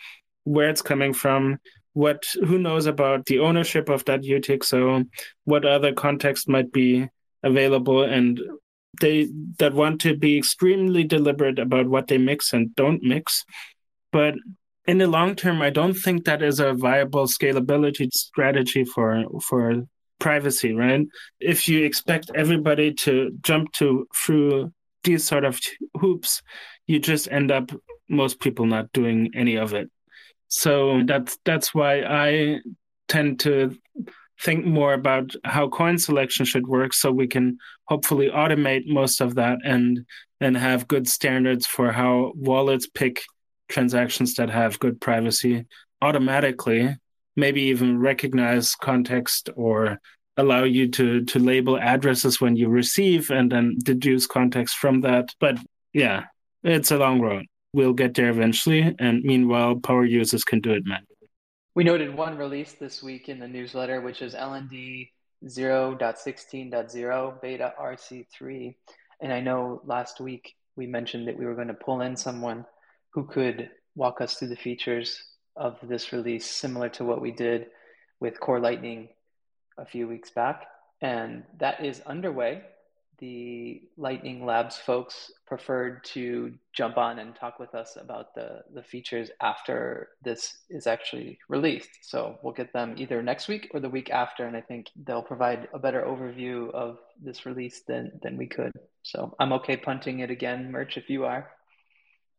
[0.45, 1.59] where it's coming from,
[1.93, 5.07] what who knows about the ownership of that UTXO,
[5.43, 7.07] what other context might be
[7.43, 8.39] available, and
[9.01, 9.27] they
[9.59, 13.43] that want to be extremely deliberate about what they mix and don't mix.
[14.11, 14.35] But
[14.87, 19.83] in the long term, I don't think that is a viable scalability strategy for for
[20.19, 21.05] privacy, right?
[21.39, 25.59] If you expect everybody to jump to through these sort of
[25.95, 26.41] hoops,
[26.87, 27.71] you just end up
[28.09, 29.89] most people not doing any of it.
[30.47, 32.59] So that's that's why I
[33.07, 33.75] tend to
[34.41, 39.35] think more about how coin selection should work so we can hopefully automate most of
[39.35, 40.05] that and
[40.41, 43.23] and have good standards for how wallets pick
[43.69, 45.65] transactions that have good privacy
[46.01, 46.95] automatically
[47.35, 49.99] maybe even recognize context or
[50.37, 55.29] allow you to to label addresses when you receive and then deduce context from that.
[55.39, 55.57] But
[55.93, 56.25] yeah
[56.63, 60.83] it's a long road we'll get there eventually and meanwhile power users can do it
[60.85, 61.29] manually
[61.75, 65.09] we noted one release this week in the newsletter which is lnd
[65.45, 68.75] 0.16.0 beta rc3
[69.21, 72.65] and i know last week we mentioned that we were going to pull in someone
[73.11, 75.23] who could walk us through the features
[75.55, 77.67] of this release, similar to what we did
[78.19, 79.09] with Core Lightning
[79.77, 80.67] a few weeks back.
[81.01, 82.61] And that is underway.
[83.19, 88.83] The Lightning Labs folks preferred to jump on and talk with us about the, the
[88.83, 91.89] features after this is actually released.
[92.01, 94.45] So we'll get them either next week or the week after.
[94.45, 98.71] And I think they'll provide a better overview of this release than, than we could.
[99.03, 101.49] So I'm okay punting it again, Murch, if you are.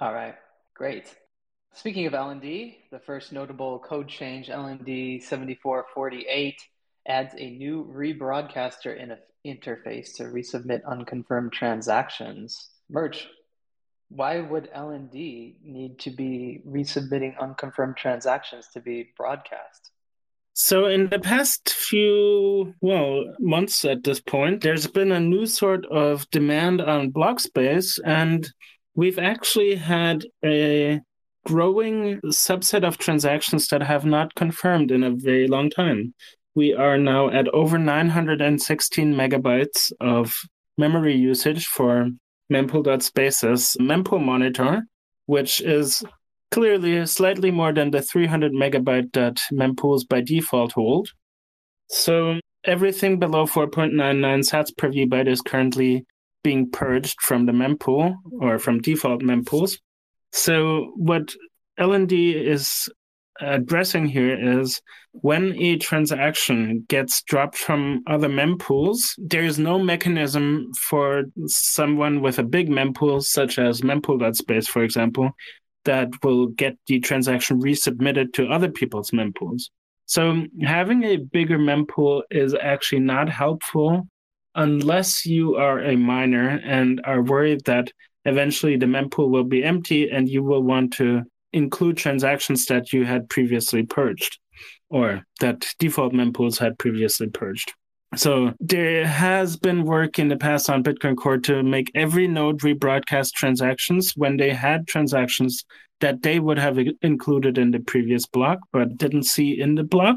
[0.01, 0.35] All right,
[0.75, 1.15] great.
[1.77, 6.57] Speaking of LND, the first notable code change, LND 7448,
[7.07, 9.17] adds a new rebroadcaster in
[9.47, 12.71] interface to resubmit unconfirmed transactions.
[12.91, 13.29] Murch,
[14.09, 19.91] why would LND need to be resubmitting unconfirmed transactions to be broadcast?
[20.59, 25.85] So, in the past few, well, months at this point, there's been a new sort
[25.87, 28.49] of demand on block space, and
[28.95, 31.01] we've actually had a
[31.45, 36.15] growing subset of transactions that have not confirmed in a very long time.
[36.57, 40.35] We are now at over 916 megabytes of
[40.79, 42.09] memory usage for
[42.51, 44.87] mempool.space's mempool monitor,
[45.27, 46.03] which is
[46.51, 51.11] clearly slightly more than the 300 megabyte that mempools by default hold.
[51.91, 53.93] So everything below 4.99
[54.51, 56.07] sats per vbyte is currently
[56.43, 59.79] being purged from the mempool or from default mempools.
[60.33, 61.35] So what
[61.79, 62.89] LND is
[63.41, 64.81] addressing here is
[65.13, 72.39] when a transaction gets dropped from other mempools, there is no mechanism for someone with
[72.39, 75.31] a big mempool, such as mempool.space, for example,
[75.85, 79.71] that will get the transaction resubmitted to other people's mempools.
[80.07, 84.09] So having a bigger mempool is actually not helpful
[84.55, 87.93] unless you are a miner and are worried that
[88.25, 91.23] eventually the mempool will be empty and you will want to
[91.57, 94.39] include transactions that you had previously purged
[94.91, 97.73] or that default mempools had previously purged.
[98.15, 102.61] So there has been work in the past on Bitcoin Core to make every node
[102.61, 105.65] rebroadcast transactions when they had transactions
[106.01, 110.17] that they would have included in the previous block but didn't see in the block.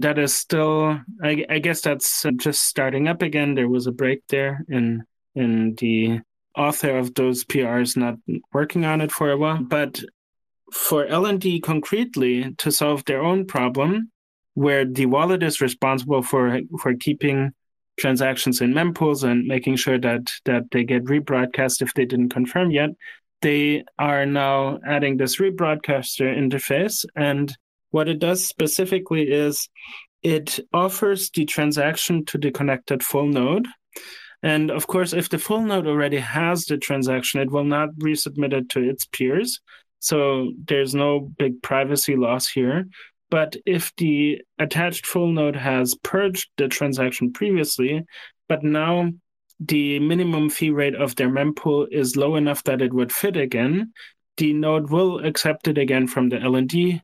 [0.00, 3.54] That is still, I, I guess that's just starting up again.
[3.54, 6.20] There was a break there in in the
[6.56, 8.16] author of those PRs not
[8.52, 9.62] working on it for a while.
[9.62, 10.02] But
[10.72, 14.10] for LND concretely to solve their own problem,
[14.54, 17.52] where the wallet is responsible for for keeping
[17.98, 22.70] transactions in mempools and making sure that that they get rebroadcast if they didn't confirm
[22.70, 22.90] yet,
[23.42, 27.04] they are now adding this rebroadcaster interface.
[27.14, 27.54] And
[27.90, 29.68] what it does specifically is
[30.22, 33.68] it offers the transaction to the connected full node.
[34.42, 38.52] And of course, if the full node already has the transaction, it will not resubmit
[38.52, 39.60] it to its peers.
[40.02, 42.86] So there's no big privacy loss here.
[43.30, 48.04] But if the attached full node has purged the transaction previously,
[48.48, 49.12] but now
[49.60, 53.92] the minimum fee rate of their mempool is low enough that it would fit again,
[54.38, 57.00] the node will accept it again from the LND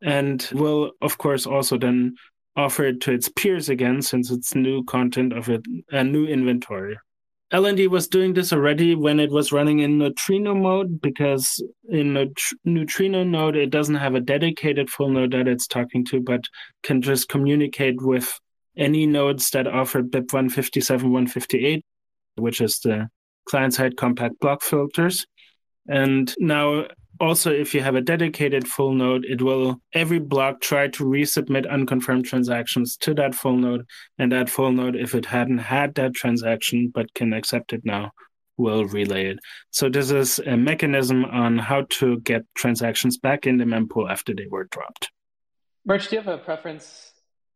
[0.00, 2.16] and will, of course, also then
[2.56, 6.98] offer it to its peers again since it's new content of it, a new inventory.
[7.52, 12.26] LND was doing this already when it was running in neutrino mode because in a
[12.64, 16.42] neutrino node it doesn't have a dedicated full node that it's talking to, but
[16.82, 18.38] can just communicate with
[18.76, 21.84] any nodes that offer BIP 157, 158,
[22.36, 23.08] which is the
[23.48, 25.26] client side compact block filters.
[25.88, 26.84] And now
[27.20, 31.70] also if you have a dedicated full node it will every block try to resubmit
[31.70, 33.86] unconfirmed transactions to that full node.
[34.18, 38.12] And that full node if it hadn't had that transaction but can accept it now
[38.56, 39.38] will relay it.
[39.70, 44.34] So this is a mechanism on how to get transactions back in the mempool after
[44.34, 45.10] they were dropped.
[45.84, 47.12] Murch, do you have a preference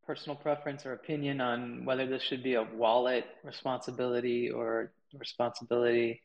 [0.07, 6.21] personal preference or opinion on whether this should be a wallet responsibility or responsibility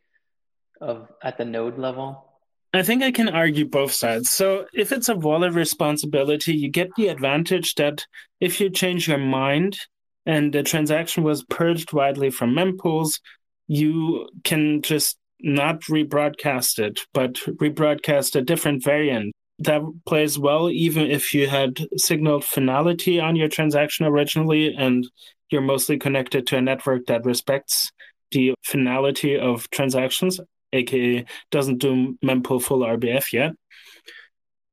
[0.82, 2.27] of at the node level
[2.74, 4.30] I think I can argue both sides.
[4.30, 8.06] So, if it's a wall of responsibility, you get the advantage that
[8.40, 9.80] if you change your mind
[10.26, 13.20] and the transaction was purged widely from mempools,
[13.68, 19.34] you can just not rebroadcast it, but rebroadcast a different variant.
[19.60, 25.08] That plays well even if you had signaled finality on your transaction originally and
[25.50, 27.92] you're mostly connected to a network that respects
[28.32, 30.40] the finality of transactions
[30.74, 33.52] aka doesn't do mempool full RBF yet.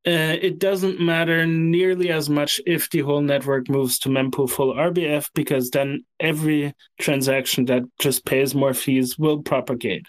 [0.06, 4.74] Uh, it doesn't matter nearly as much if the whole network moves to mempool full
[4.74, 10.06] RBF because then every transaction that just pays more fees will propagate.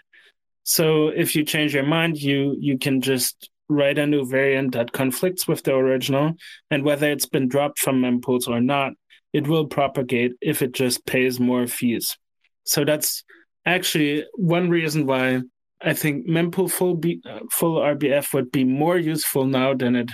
[0.64, 4.92] So if you change your mind, you you can just write a new variant that
[4.92, 6.34] conflicts with the original,
[6.70, 8.94] and whether it's been dropped from mempools or not,
[9.32, 12.18] it will propagate if it just pays more fees.
[12.66, 13.24] So that's
[13.66, 15.42] actually one reason why
[15.86, 20.12] I think mempool full B, uh, full RBF would be more useful now than it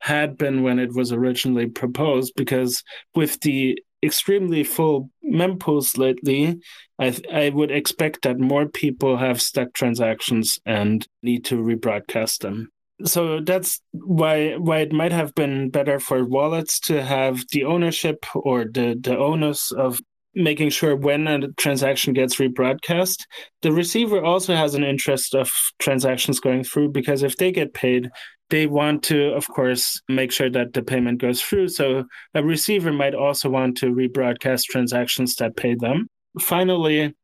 [0.00, 2.82] had been when it was originally proposed because
[3.14, 6.58] with the extremely full mempools lately,
[6.98, 12.70] I I would expect that more people have stuck transactions and need to rebroadcast them.
[13.04, 18.24] So that's why why it might have been better for wallets to have the ownership
[18.34, 20.00] or the the onus of
[20.34, 23.24] making sure when a transaction gets rebroadcast.
[23.62, 28.10] The receiver also has an interest of transactions going through because if they get paid,
[28.50, 31.68] they want to, of course, make sure that the payment goes through.
[31.68, 32.04] So
[32.34, 36.08] a receiver might also want to rebroadcast transactions that pay them.
[36.40, 37.14] Finally,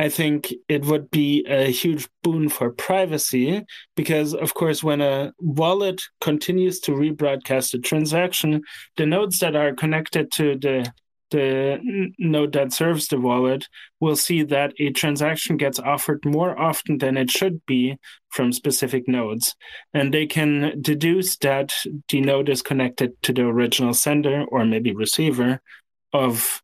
[0.00, 3.64] I think it would be a huge boon for privacy
[3.96, 8.62] because, of course, when a wallet continues to rebroadcast a transaction,
[8.96, 10.92] the nodes that are connected to the
[11.30, 11.78] the
[12.18, 13.66] node that serves the wallet
[14.00, 17.98] will see that a transaction gets offered more often than it should be
[18.30, 19.54] from specific nodes.
[19.92, 21.72] And they can deduce that
[22.08, 25.60] the node is connected to the original sender or maybe receiver
[26.12, 26.62] of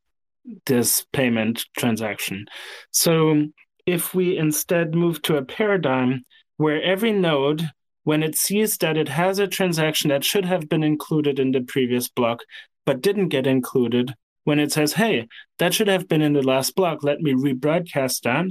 [0.67, 2.47] this payment transaction.
[2.91, 3.47] So
[3.87, 6.25] if we instead move to a paradigm
[6.57, 7.71] where every node
[8.05, 11.63] when it sees that it has a transaction that should have been included in the
[11.63, 12.43] previous block
[12.87, 14.15] but didn't get included,
[14.45, 15.29] when it says, hey,
[15.59, 18.47] that should have been in the last block, let me rebroadcast that,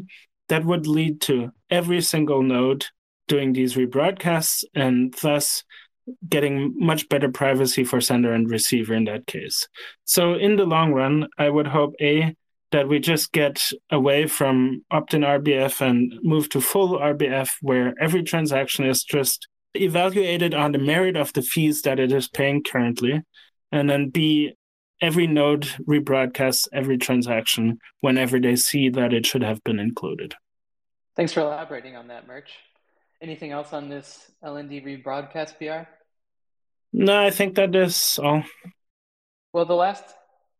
[0.49, 2.85] that would lead to every single node
[3.27, 5.63] doing these rebroadcasts and thus
[6.27, 9.67] getting much better privacy for sender and receiver in that case.
[10.03, 12.35] So, in the long run, I would hope A,
[12.71, 17.93] that we just get away from opt in RBF and move to full RBF, where
[18.01, 22.63] every transaction is just evaluated on the merit of the fees that it is paying
[22.63, 23.21] currently.
[23.71, 24.55] And then B,
[25.03, 30.33] every node rebroadcasts every transaction whenever they see that it should have been included.
[31.17, 32.49] Thanks for elaborating on that, Murch.
[33.21, 35.89] Anything else on this LND rebroadcast PR?
[36.93, 38.43] No, I think that is all.
[39.51, 40.05] Well, the last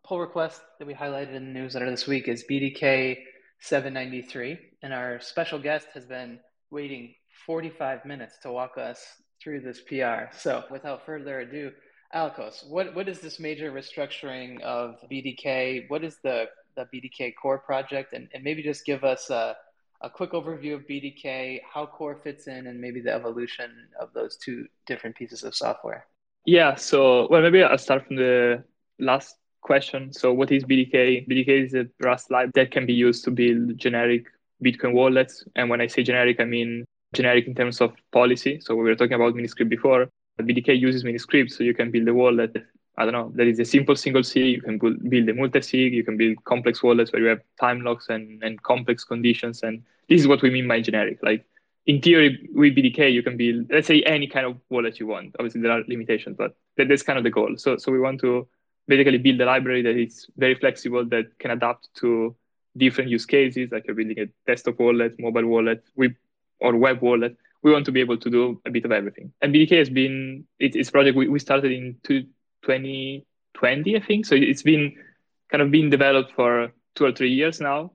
[0.04, 3.20] pull request that we highlighted in the newsletter this week is BDK
[3.62, 6.39] 793, and our special guest has been
[6.70, 7.16] waiting
[7.46, 9.02] 45 minutes to walk us
[9.41, 10.36] through this PR.
[10.38, 11.72] So, without further ado,
[12.14, 15.89] Alekos, what, what is this major restructuring of BDK?
[15.89, 16.45] What is the,
[16.76, 18.14] the BDK core project?
[18.14, 19.55] And, and maybe just give us a,
[20.01, 24.38] a quick overview of BDK, how core fits in, and maybe the evolution of those
[24.38, 26.05] two different pieces of software.
[26.45, 28.64] Yeah, so, well, maybe I'll start from the
[28.99, 30.14] last question.
[30.14, 31.28] So, what is BDK?
[31.28, 34.26] BDK is a Rust library that can be used to build generic
[34.64, 35.45] Bitcoin wallets.
[35.55, 38.59] And when I say generic, I mean generic in terms of policy.
[38.61, 40.09] So, we were talking about Miniscript before.
[40.40, 42.56] BDK uses Miniscript, so you can build a wallet.
[42.98, 44.46] I don't know, that is a simple single sig.
[44.46, 45.94] You can build a multi sig.
[45.94, 49.64] You can build complex wallets where you have time locks and, and complex conditions.
[49.64, 51.20] And this is what we mean by generic.
[51.24, 51.46] Like
[51.86, 55.36] in theory, with BDK, you can build, let's say, any kind of wallet you want.
[55.40, 57.56] Obviously, there are limitations, but that, that's kind of the goal.
[57.58, 58.48] So, so we want to
[58.88, 62.36] basically build a library that is very flexible, that can adapt to
[62.78, 65.84] different use cases, like you're building a desktop wallet, mobile wallet,
[66.60, 69.32] or web wallet we want to be able to do a bit of everything.
[69.41, 74.26] And BDK has been it, it's project we, we started in 2020, I think.
[74.26, 74.95] So it's been
[75.49, 77.93] kind of been developed for two or three years now.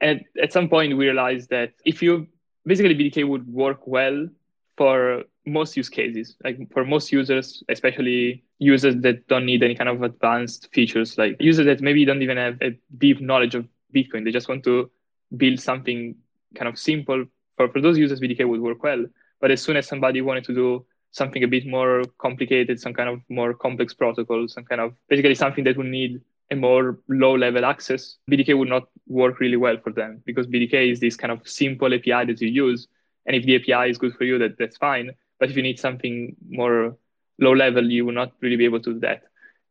[0.00, 2.26] And at some point we realized that if you
[2.66, 4.28] basically BDK would work well
[4.76, 9.88] for most use cases, like for most users, especially users that don't need any kind
[9.88, 14.24] of advanced features, like users that maybe don't even have a deep knowledge of Bitcoin.
[14.24, 14.90] They just want to
[15.36, 16.16] build something
[16.56, 17.26] kind of simple
[17.56, 19.04] for, for those users, BDK would work well.
[19.40, 23.08] But as soon as somebody wanted to do something a bit more complicated, some kind
[23.08, 27.36] of more complex protocol, some kind of basically something that would need a more low
[27.36, 31.32] level access, BDK would not work really well for them because BDK is this kind
[31.32, 32.88] of simple API that you use.
[33.26, 35.12] And if the API is good for you, that, that's fine.
[35.38, 36.96] But if you need something more
[37.38, 39.22] low level, you will not really be able to do that.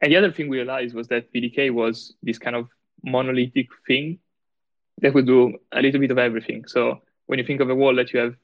[0.01, 2.67] And the other thing we realized was that BDK was this kind of
[3.03, 4.19] monolithic thing
[5.01, 6.65] that would do a little bit of everything.
[6.67, 8.35] So when you think of a wallet, you have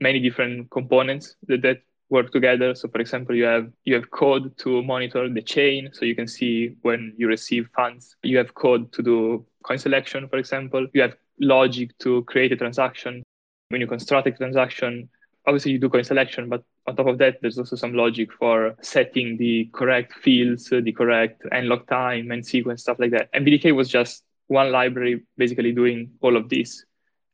[0.00, 2.74] many different components that, that work together.
[2.74, 6.26] So for example, you have you have code to monitor the chain, so you can
[6.26, 8.16] see when you receive funds.
[8.22, 10.86] You have code to do coin selection, for example.
[10.94, 13.22] You have logic to create a transaction.
[13.68, 15.08] When you construct a transaction,
[15.46, 18.76] obviously you do coin selection, but on top of that, there's also some logic for
[18.80, 23.28] setting the correct fields, uh, the correct unlock time and sequence, stuff like that.
[23.32, 26.84] And BDK was just one library basically doing all of this.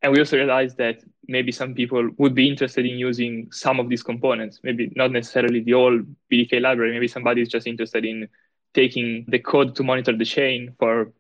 [0.03, 3.89] And we also realized that maybe some people would be interested in using some of
[3.89, 6.01] these components, maybe not necessarily the whole
[6.31, 6.93] BDK library.
[6.93, 8.29] Maybe somebody is just interested in
[8.75, 11.13] taking the code to monitor the chain for,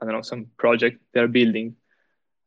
[0.00, 1.76] I don't know, some project they're building.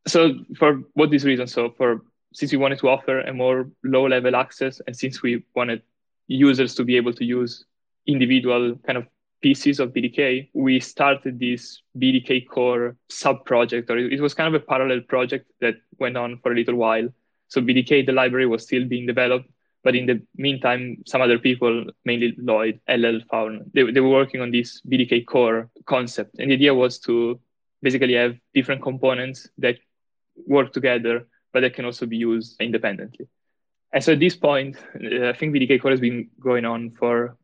[0.07, 4.07] So for what this reason, so for since we wanted to offer a more low
[4.07, 5.81] level access and since we wanted
[6.27, 7.65] users to be able to use
[8.05, 9.07] individual kind of
[9.41, 14.61] pieces of BDK, we started this BDK core sub project, or it was kind of
[14.61, 17.07] a parallel project that went on for a little while.
[17.47, 19.49] So BDK, the library, was still being developed,
[19.83, 24.41] but in the meantime, some other people, mainly Lloyd, LL Faun, they, they were working
[24.41, 26.35] on this BDK core concept.
[26.37, 27.39] And the idea was to
[27.81, 29.77] basically have different components that
[30.47, 33.27] work together, but that can also be used independently.
[33.91, 37.37] And so at this point, uh, I think BDK core has been going on for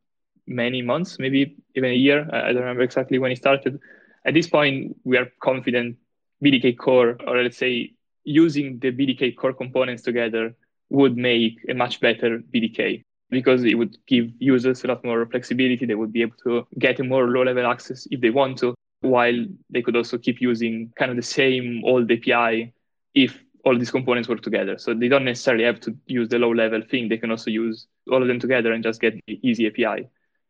[0.47, 2.27] many months, maybe even a year.
[2.31, 3.79] I don't remember exactly when it started.
[4.25, 5.97] At this point, we are confident
[6.43, 7.93] BDK core, or let's say
[8.23, 10.55] using the BDK core components together,
[10.89, 15.85] would make a much better BDK because it would give users a lot more flexibility.
[15.85, 18.75] They would be able to get a more low level access if they want to,
[19.01, 22.73] while they could also keep using kind of the same old API
[23.13, 24.77] if all these components work together.
[24.77, 27.09] So they don't necessarily have to use the low level thing.
[27.09, 30.07] They can also use all of them together and just get the easy API.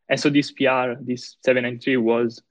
[0.10, 2.42] And so this PR, this 793 was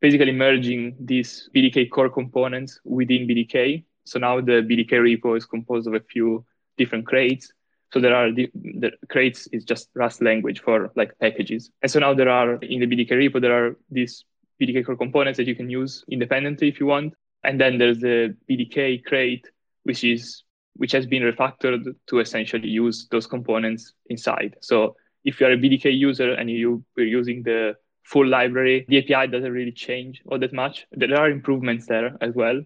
[0.00, 3.84] basically merging these BDK core components within BDK.
[4.04, 6.44] So now the BDK repo is composed of a few
[6.76, 7.52] different crates.
[7.92, 11.70] So there are the, the crates is just Rust language for like packages.
[11.82, 14.24] And so now there are in the BDK repo, there are these
[14.60, 17.14] BDK core components that you can use independently if you want.
[17.44, 19.46] And then there's the BDK crate,
[19.84, 24.56] which is which has been refactored to essentially use those components inside.
[24.60, 24.94] So
[25.28, 29.52] if you're a BDK user and you, are using the full library, the API doesn't
[29.52, 30.86] really change all that much.
[30.92, 32.62] There are improvements there as well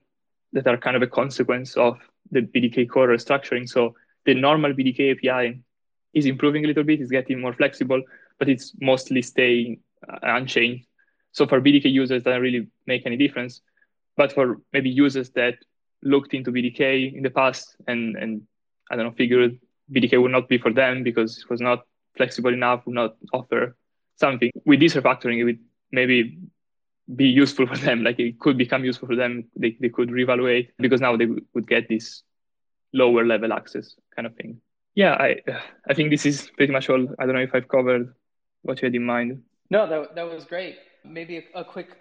[0.52, 1.98] that are kind of a consequence of
[2.30, 3.68] the BDK core restructuring.
[3.68, 3.96] So
[4.26, 5.60] the normal BDK API
[6.14, 8.00] is improving a little bit, it's getting more flexible,
[8.38, 10.86] but it's mostly staying uh, unchanged.
[11.32, 13.60] So for BDK users, that doesn't really make any difference.
[14.16, 15.56] But for maybe users that
[16.02, 18.42] looked into BDK in the past and, and
[18.88, 19.58] I don't know, figured
[19.90, 21.80] BDK would not be for them because it was not
[22.16, 23.76] flexible enough, would not offer
[24.16, 24.50] something.
[24.64, 25.60] With this refactoring, it would
[25.90, 26.38] maybe
[27.14, 28.02] be useful for them.
[28.02, 29.44] Like it could become useful for them.
[29.56, 32.22] They, they could reevaluate because now they would get this
[32.92, 34.60] lower level access kind of thing.
[34.94, 35.40] Yeah, I
[35.88, 37.08] I think this is pretty much all.
[37.18, 38.14] I don't know if I've covered
[38.62, 39.42] what you had in mind.
[39.70, 40.76] No, that, that was great.
[41.02, 41.96] Maybe a, a quick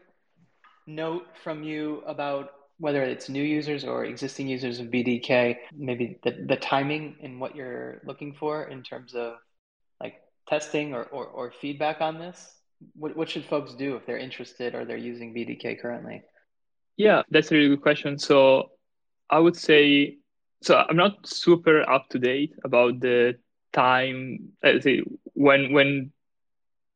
[0.86, 6.32] note from you about whether it's new users or existing users of BDK, maybe the,
[6.48, 9.36] the timing and what you're looking for in terms of
[10.48, 12.56] testing or, or, or feedback on this?
[12.94, 16.24] What, what should folks do if they're interested or they're using BDK currently?
[16.98, 18.18] Yeah, that's a really good question.
[18.18, 18.72] So
[19.30, 20.18] I would say,
[20.62, 23.36] so I'm not super up to date about the
[23.74, 26.12] time, uh, say when, when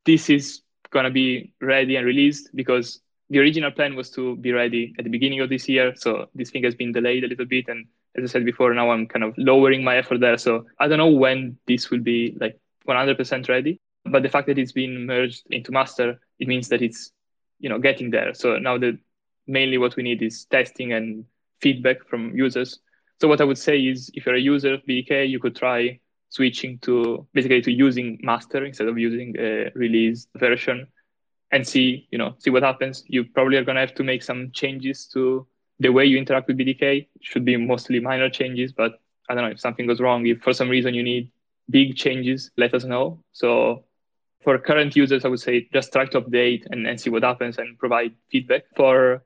[0.04, 4.52] this is going to be ready and released because the original plan was to be
[4.52, 5.94] ready at the beginning of this year.
[5.96, 7.68] So this thing has been delayed a little bit.
[7.68, 7.86] And
[8.16, 10.38] as I said before, now I'm kind of lowering my effort there.
[10.38, 13.80] So I don't know when this will be like 100% ready.
[14.04, 17.12] But the fact that it's been merged into master, it means that it's,
[17.58, 18.34] you know, getting there.
[18.34, 18.98] So now the
[19.46, 21.24] mainly what we need is testing and
[21.60, 22.80] feedback from users.
[23.20, 26.00] So what I would say is if you're a user of BDK, you could try
[26.28, 30.86] switching to basically to using master instead of using a released version
[31.52, 33.04] and see, you know, see what happens.
[33.06, 35.46] You probably are going to have to make some changes to
[35.78, 36.82] the way you interact with BDK.
[36.82, 40.26] It should be mostly minor changes, but I don't know if something goes wrong.
[40.26, 41.30] If for some reason you need
[41.70, 43.22] big changes, let us know.
[43.32, 43.84] So
[44.42, 47.58] for current users, I would say just try to update and, and see what happens
[47.58, 48.62] and provide feedback.
[48.76, 49.24] For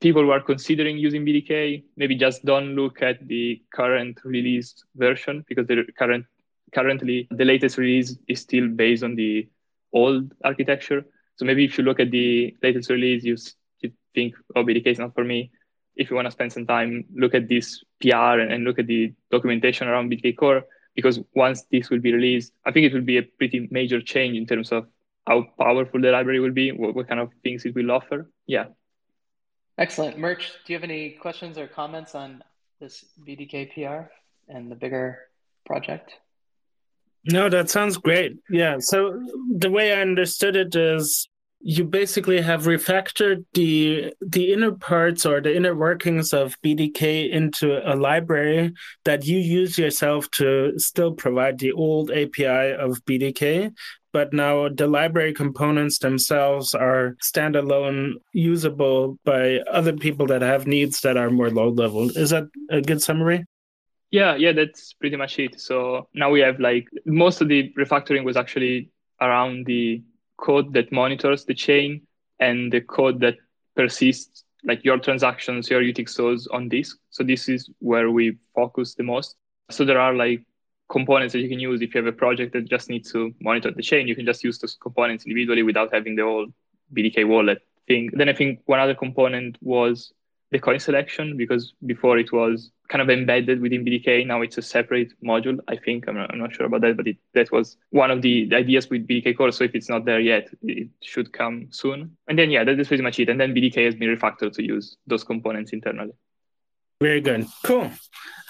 [0.00, 5.44] people who are considering using BDK, maybe just don't look at the current released version
[5.48, 6.24] because the current
[6.72, 9.48] currently the latest release is still based on the
[9.92, 11.04] old architecture.
[11.36, 13.36] So maybe if you look at the latest release, you,
[13.80, 15.50] you think, oh, BDK is not for me.
[15.96, 18.86] If you want to spend some time, look at this PR and, and look at
[18.86, 20.64] the documentation around BDK Core,
[21.00, 24.36] because once this will be released, I think it will be a pretty major change
[24.36, 24.86] in terms of
[25.26, 28.30] how powerful the library will be, what, what kind of things it will offer.
[28.46, 28.66] Yeah.
[29.78, 30.18] Excellent.
[30.18, 32.44] Murch, do you have any questions or comments on
[32.80, 34.10] this BDK PR
[34.52, 35.18] and the bigger
[35.64, 36.12] project?
[37.24, 38.38] No, that sounds great.
[38.50, 38.76] Yeah.
[38.80, 39.22] So
[39.56, 41.28] the way I understood it is
[41.62, 47.80] you basically have refactored the the inner parts or the inner workings of BDK into
[47.84, 48.72] a library
[49.04, 53.72] that you use yourself to still provide the old API of BDK.
[54.12, 61.02] But now the library components themselves are standalone, usable by other people that have needs
[61.02, 62.10] that are more low level.
[62.16, 63.44] Is that a good summary?
[64.10, 65.60] Yeah, yeah, that's pretty much it.
[65.60, 68.90] So now we have like most of the refactoring was actually
[69.20, 70.02] around the
[70.40, 72.02] code that monitors the chain
[72.38, 73.36] and the code that
[73.76, 76.98] persists like your transactions, your UTXOs on disk.
[77.10, 79.36] So this is where we focus the most.
[79.70, 80.42] So there are like
[80.90, 83.70] components that you can use if you have a project that just needs to monitor
[83.70, 84.08] the chain.
[84.08, 86.46] You can just use those components individually without having the whole
[86.94, 88.10] BDK wallet thing.
[88.12, 90.12] Then I think one other component was
[90.50, 94.26] the coin selection because before it was kind of embedded within BDK.
[94.26, 95.58] Now it's a separate module.
[95.68, 98.20] I think I'm not, I'm not sure about that, but it, that was one of
[98.20, 99.52] the ideas with BDK core.
[99.52, 102.16] So if it's not there yet, it should come soon.
[102.28, 103.28] And then yeah, that is pretty much it.
[103.28, 106.12] And then BDK has been refactored to use those components internally.
[107.00, 107.46] Very good.
[107.64, 107.90] Cool.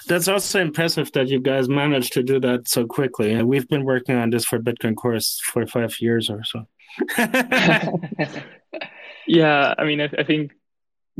[0.07, 3.41] That's also impressive that you guys managed to do that so quickly.
[3.43, 6.65] We've been working on this for Bitcoin Core for five years or so.
[9.27, 10.51] yeah, I mean, I, I think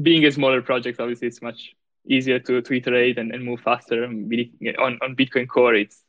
[0.02, 1.74] being a smaller project, obviously, it's much
[2.08, 4.04] easier to, to iterate and, and move faster.
[4.06, 6.04] On, on Bitcoin Core, it's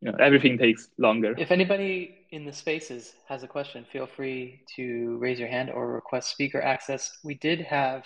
[0.00, 1.34] you know everything takes longer.
[1.38, 5.92] If anybody in the spaces has a question, feel free to raise your hand or
[5.92, 7.16] request speaker access.
[7.22, 8.04] We did have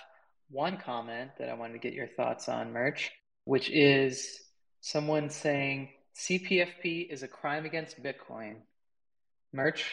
[0.51, 3.11] one comment that I wanted to get your thoughts on, Murch,
[3.45, 4.41] which is
[4.81, 8.57] someone saying CPFP is a crime against Bitcoin.
[9.53, 9.85] Murch,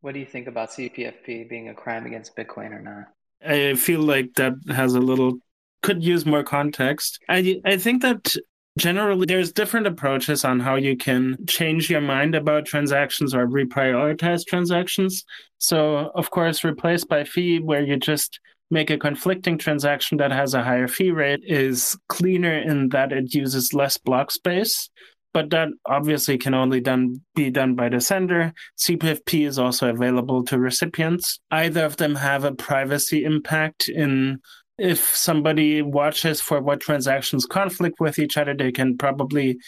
[0.00, 3.04] what do you think about CPFP being a crime against Bitcoin or not?
[3.46, 5.38] I feel like that has a little
[5.82, 7.18] could use more context.
[7.28, 8.34] I I think that
[8.78, 14.44] generally there's different approaches on how you can change your mind about transactions or reprioritize
[14.46, 15.24] transactions.
[15.58, 18.40] So of course, replace by fee, where you just
[18.70, 23.34] make a conflicting transaction that has a higher fee rate, is cleaner in that it
[23.34, 24.88] uses less block space
[25.34, 28.54] but that obviously can only done be done by the sender.
[28.78, 31.40] CPFP is also available to recipients.
[31.50, 34.38] Either of them have a privacy impact in
[34.78, 39.58] if somebody watches for what transactions conflict with each other, they can probably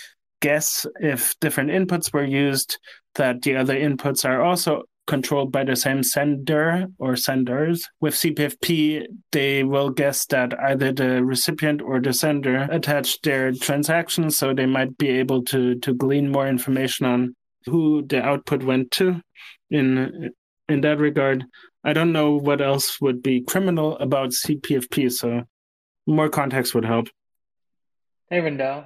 [0.40, 2.78] guess if different inputs were used,
[3.14, 7.88] that the other inputs are also controlled by the same sender or senders.
[8.00, 14.36] With CPFP, they will guess that either the recipient or the sender attached their transactions,
[14.36, 17.36] so they might be able to to glean more information on
[17.66, 19.20] who the output went to.
[19.70, 20.30] In
[20.68, 21.44] in that regard,
[21.84, 25.42] I don't know what else would be criminal about CPFP, so
[26.06, 27.08] more context would help.
[28.28, 28.84] Hey, Rendell.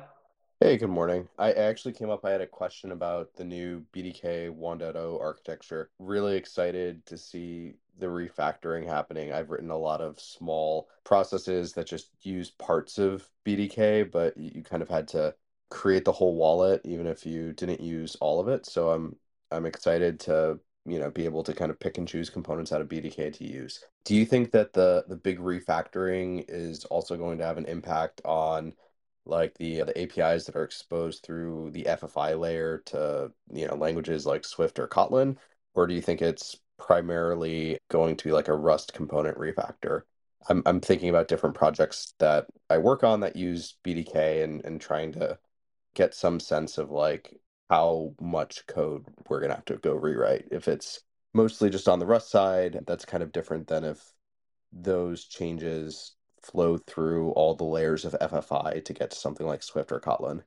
[0.63, 1.27] Hey, good morning.
[1.39, 5.89] I actually came up, I had a question about the new BDK 1.0 architecture.
[5.99, 9.33] Really excited to see the refactoring happening.
[9.33, 14.63] I've written a lot of small processes that just use parts of BDK, but you
[14.63, 15.35] kind of had to
[15.71, 18.67] create the whole wallet even if you didn't use all of it.
[18.67, 19.17] So I'm
[19.51, 22.83] I'm excited to, you know, be able to kind of pick and choose components out
[22.83, 23.83] of BDK to use.
[24.05, 28.21] Do you think that the the big refactoring is also going to have an impact
[28.27, 28.75] on
[29.31, 33.77] like the uh, the APIs that are exposed through the FFI layer to you know
[33.77, 35.37] languages like Swift or Kotlin,
[35.75, 40.03] or do you think it's primarily going to be like a Rust component refactor?
[40.49, 44.81] I'm I'm thinking about different projects that I work on that use BDK and and
[44.81, 45.39] trying to
[45.95, 47.35] get some sense of like
[47.69, 50.49] how much code we're gonna have to go rewrite.
[50.51, 51.01] If it's
[51.35, 54.13] mostly just on the Rust side, that's kind of different than if
[54.73, 59.93] those changes flow through all the layers of FFI to get to something like Swift
[59.93, 60.43] or Kotlin?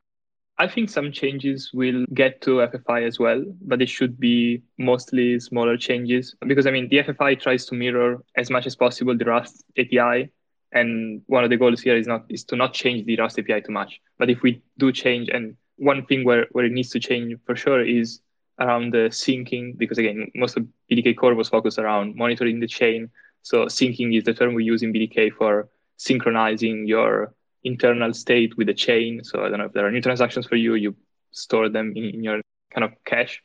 [0.58, 5.40] I think some changes will get to FFI as well, but it should be mostly
[5.40, 9.26] smaller changes because I mean the FFI tries to mirror as much as possible the
[9.26, 10.30] Rust API,
[10.72, 13.62] and one of the goals here is not is to not change the Rust API
[13.62, 14.00] too much.
[14.20, 17.56] But if we do change, and one thing where where it needs to change for
[17.56, 18.20] sure is
[18.60, 23.10] around the syncing because again most of BDK core was focused around monitoring the chain.
[23.42, 25.68] So syncing is the term we use in BDK for
[25.98, 27.34] synchronizing your
[27.64, 29.24] internal state with the chain.
[29.24, 30.96] So I don't know if there are new transactions for you, you
[31.32, 32.42] store them in, in your
[32.74, 33.42] kind of cache.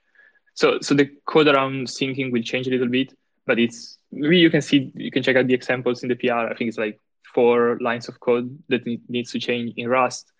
[0.54, 3.14] So so the code around syncing will change a little bit,
[3.46, 6.50] but it's maybe you can see you can check out the examples in the PR.
[6.50, 6.98] I think it's like
[7.34, 10.32] four lines of code that needs to change in Rust,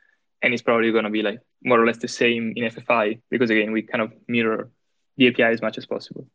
[0.42, 3.50] and it's probably going to be like more or less the same in FFI because
[3.50, 4.70] again we kind of mirror
[5.16, 6.26] the API as much as possible.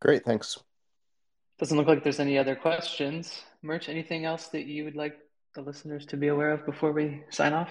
[0.00, 0.58] Great, thanks.
[1.58, 3.42] Doesn't look like there's any other questions.
[3.62, 5.18] Murch, anything else that you would like
[5.54, 7.70] the listeners to be aware of before we sign off?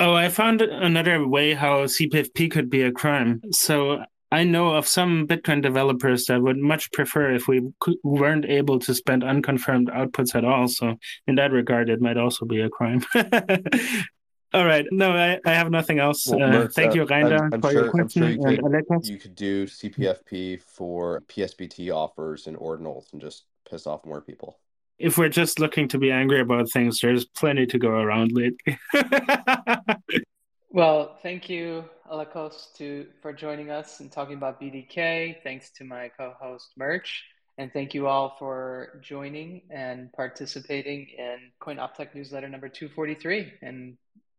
[0.00, 3.40] Oh, I found another way how CPFP could be a crime.
[3.50, 7.62] So I know of some Bitcoin developers that would much prefer if we
[8.04, 10.68] weren't able to spend unconfirmed outputs at all.
[10.68, 10.96] So
[11.26, 13.04] in that regard, it might also be a crime.
[14.54, 14.86] all right.
[14.90, 16.26] No, I, I have nothing else.
[16.26, 18.22] Well, uh, thank uh, you, Reinder, I'm, I'm for sure, your question.
[18.22, 23.44] I'm sure you could, you could do CPFP for PSBT offers and ordinals and just
[23.68, 24.58] piss off more people
[24.98, 28.78] if we're just looking to be angry about things, there's plenty to go around lately.
[30.70, 35.36] well, thank you, Alekos, to for joining us and talking about BDK.
[35.42, 37.24] Thanks to my co-host Murch,
[37.58, 43.52] and thank you all for joining and participating in Coin Optech newsletter number 243.
[43.62, 43.96] And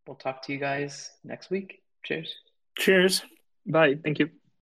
[0.09, 1.83] we'll talk to you guys next week.
[2.03, 2.33] Cheers.
[2.79, 3.21] Cheers.
[3.67, 3.95] Bye.
[4.03, 4.31] Thank you.